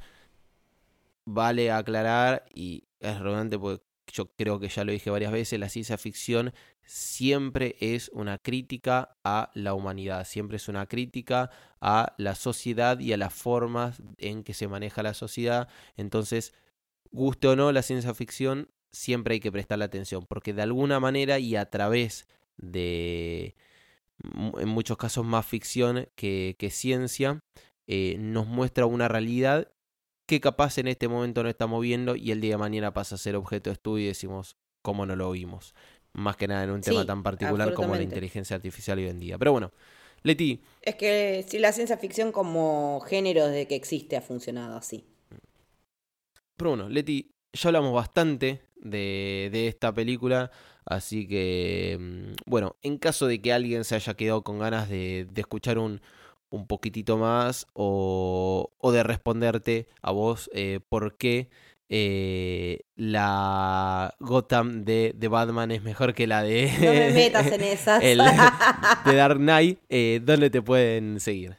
[1.26, 5.68] Vale aclarar, y es redundante porque yo creo que ya lo dije varias veces, la
[5.68, 6.54] ciencia ficción
[6.88, 11.50] siempre es una crítica a la humanidad, siempre es una crítica
[11.82, 15.68] a la sociedad y a las formas en que se maneja la sociedad.
[15.98, 16.54] Entonces,
[17.12, 21.38] guste o no la ciencia ficción, siempre hay que prestarle atención, porque de alguna manera
[21.38, 22.26] y a través
[22.56, 23.54] de,
[24.58, 27.40] en muchos casos, más ficción que, ciencia,
[27.86, 29.70] eh, nos muestra una realidad
[30.26, 33.18] que capaz en este momento no estamos viendo y el día de mañana pasa a
[33.18, 35.74] ser objeto de estudio y decimos cómo no lo vimos.
[36.12, 39.38] Más que nada en un tema tan particular como la inteligencia artificial hoy en día.
[39.38, 39.72] Pero bueno,
[40.22, 40.60] Leti.
[40.82, 45.04] Es que si la ciencia ficción como género de que existe ha funcionado así.
[46.56, 50.50] Pero bueno, Leti, ya hablamos bastante de, de esta película.
[50.84, 55.26] Así que, mm, bueno, en caso de que alguien se haya quedado con ganas de,
[55.30, 56.00] de escuchar un,
[56.50, 61.50] un poquitito más o, o de responderte a vos eh, por qué
[61.90, 66.70] eh, la Gotham de, de, Batman es mejor que la de...
[66.80, 68.02] No me metas en esas.
[69.04, 69.78] de Dark Knight.
[69.88, 71.56] Eh, ¿Dónde te pueden seguir?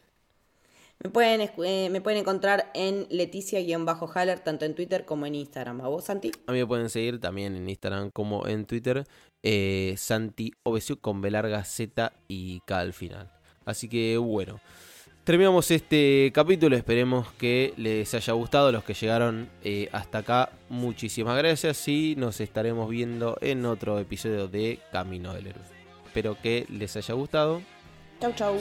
[1.04, 5.82] Me pueden, eh, me pueden encontrar en Leticia-Haller, tanto en Twitter como en Instagram.
[5.82, 6.32] ¿A vos, Santi?
[6.46, 9.06] A mí me pueden seguir también en Instagram como en Twitter.
[9.96, 13.32] Santi Obesiu con B larga Z y K al final.
[13.66, 14.60] Así que bueno.
[15.30, 20.50] Terminamos este capítulo, esperemos que les haya gustado los que llegaron eh, hasta acá.
[20.70, 25.62] Muchísimas gracias y nos estaremos viendo en otro episodio de Camino del Héroe.
[26.08, 27.62] Espero que les haya gustado.
[28.20, 28.58] Chau, chau.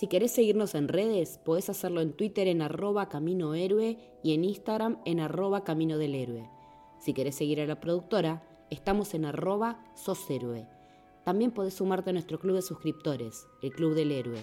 [0.00, 4.44] Si querés seguirnos en redes, podés hacerlo en Twitter en arroba Camino Héroe y en
[4.46, 6.48] Instagram en arroba Camino del Héroe.
[6.98, 10.66] Si querés seguir a la productora, estamos en arroba Sos Héroe.
[11.22, 14.42] También podés sumarte a nuestro club de suscriptores, el Club del Héroe.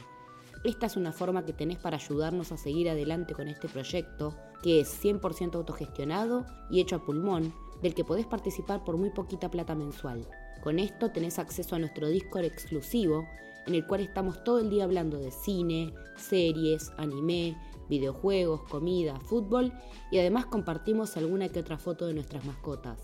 [0.64, 4.82] Esta es una forma que tenés para ayudarnos a seguir adelante con este proyecto, que
[4.82, 7.52] es 100% autogestionado y hecho a pulmón,
[7.82, 10.30] del que podés participar por muy poquita plata mensual.
[10.62, 13.26] Con esto tenés acceso a nuestro Discord exclusivo
[13.68, 17.58] en el cual estamos todo el día hablando de cine, series, anime,
[17.90, 19.74] videojuegos, comida, fútbol
[20.12, 23.00] y además compartimos alguna que otra foto de nuestras mascotas.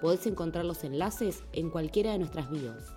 [0.00, 2.94] Podés encontrar los enlaces en cualquiera de nuestras bios.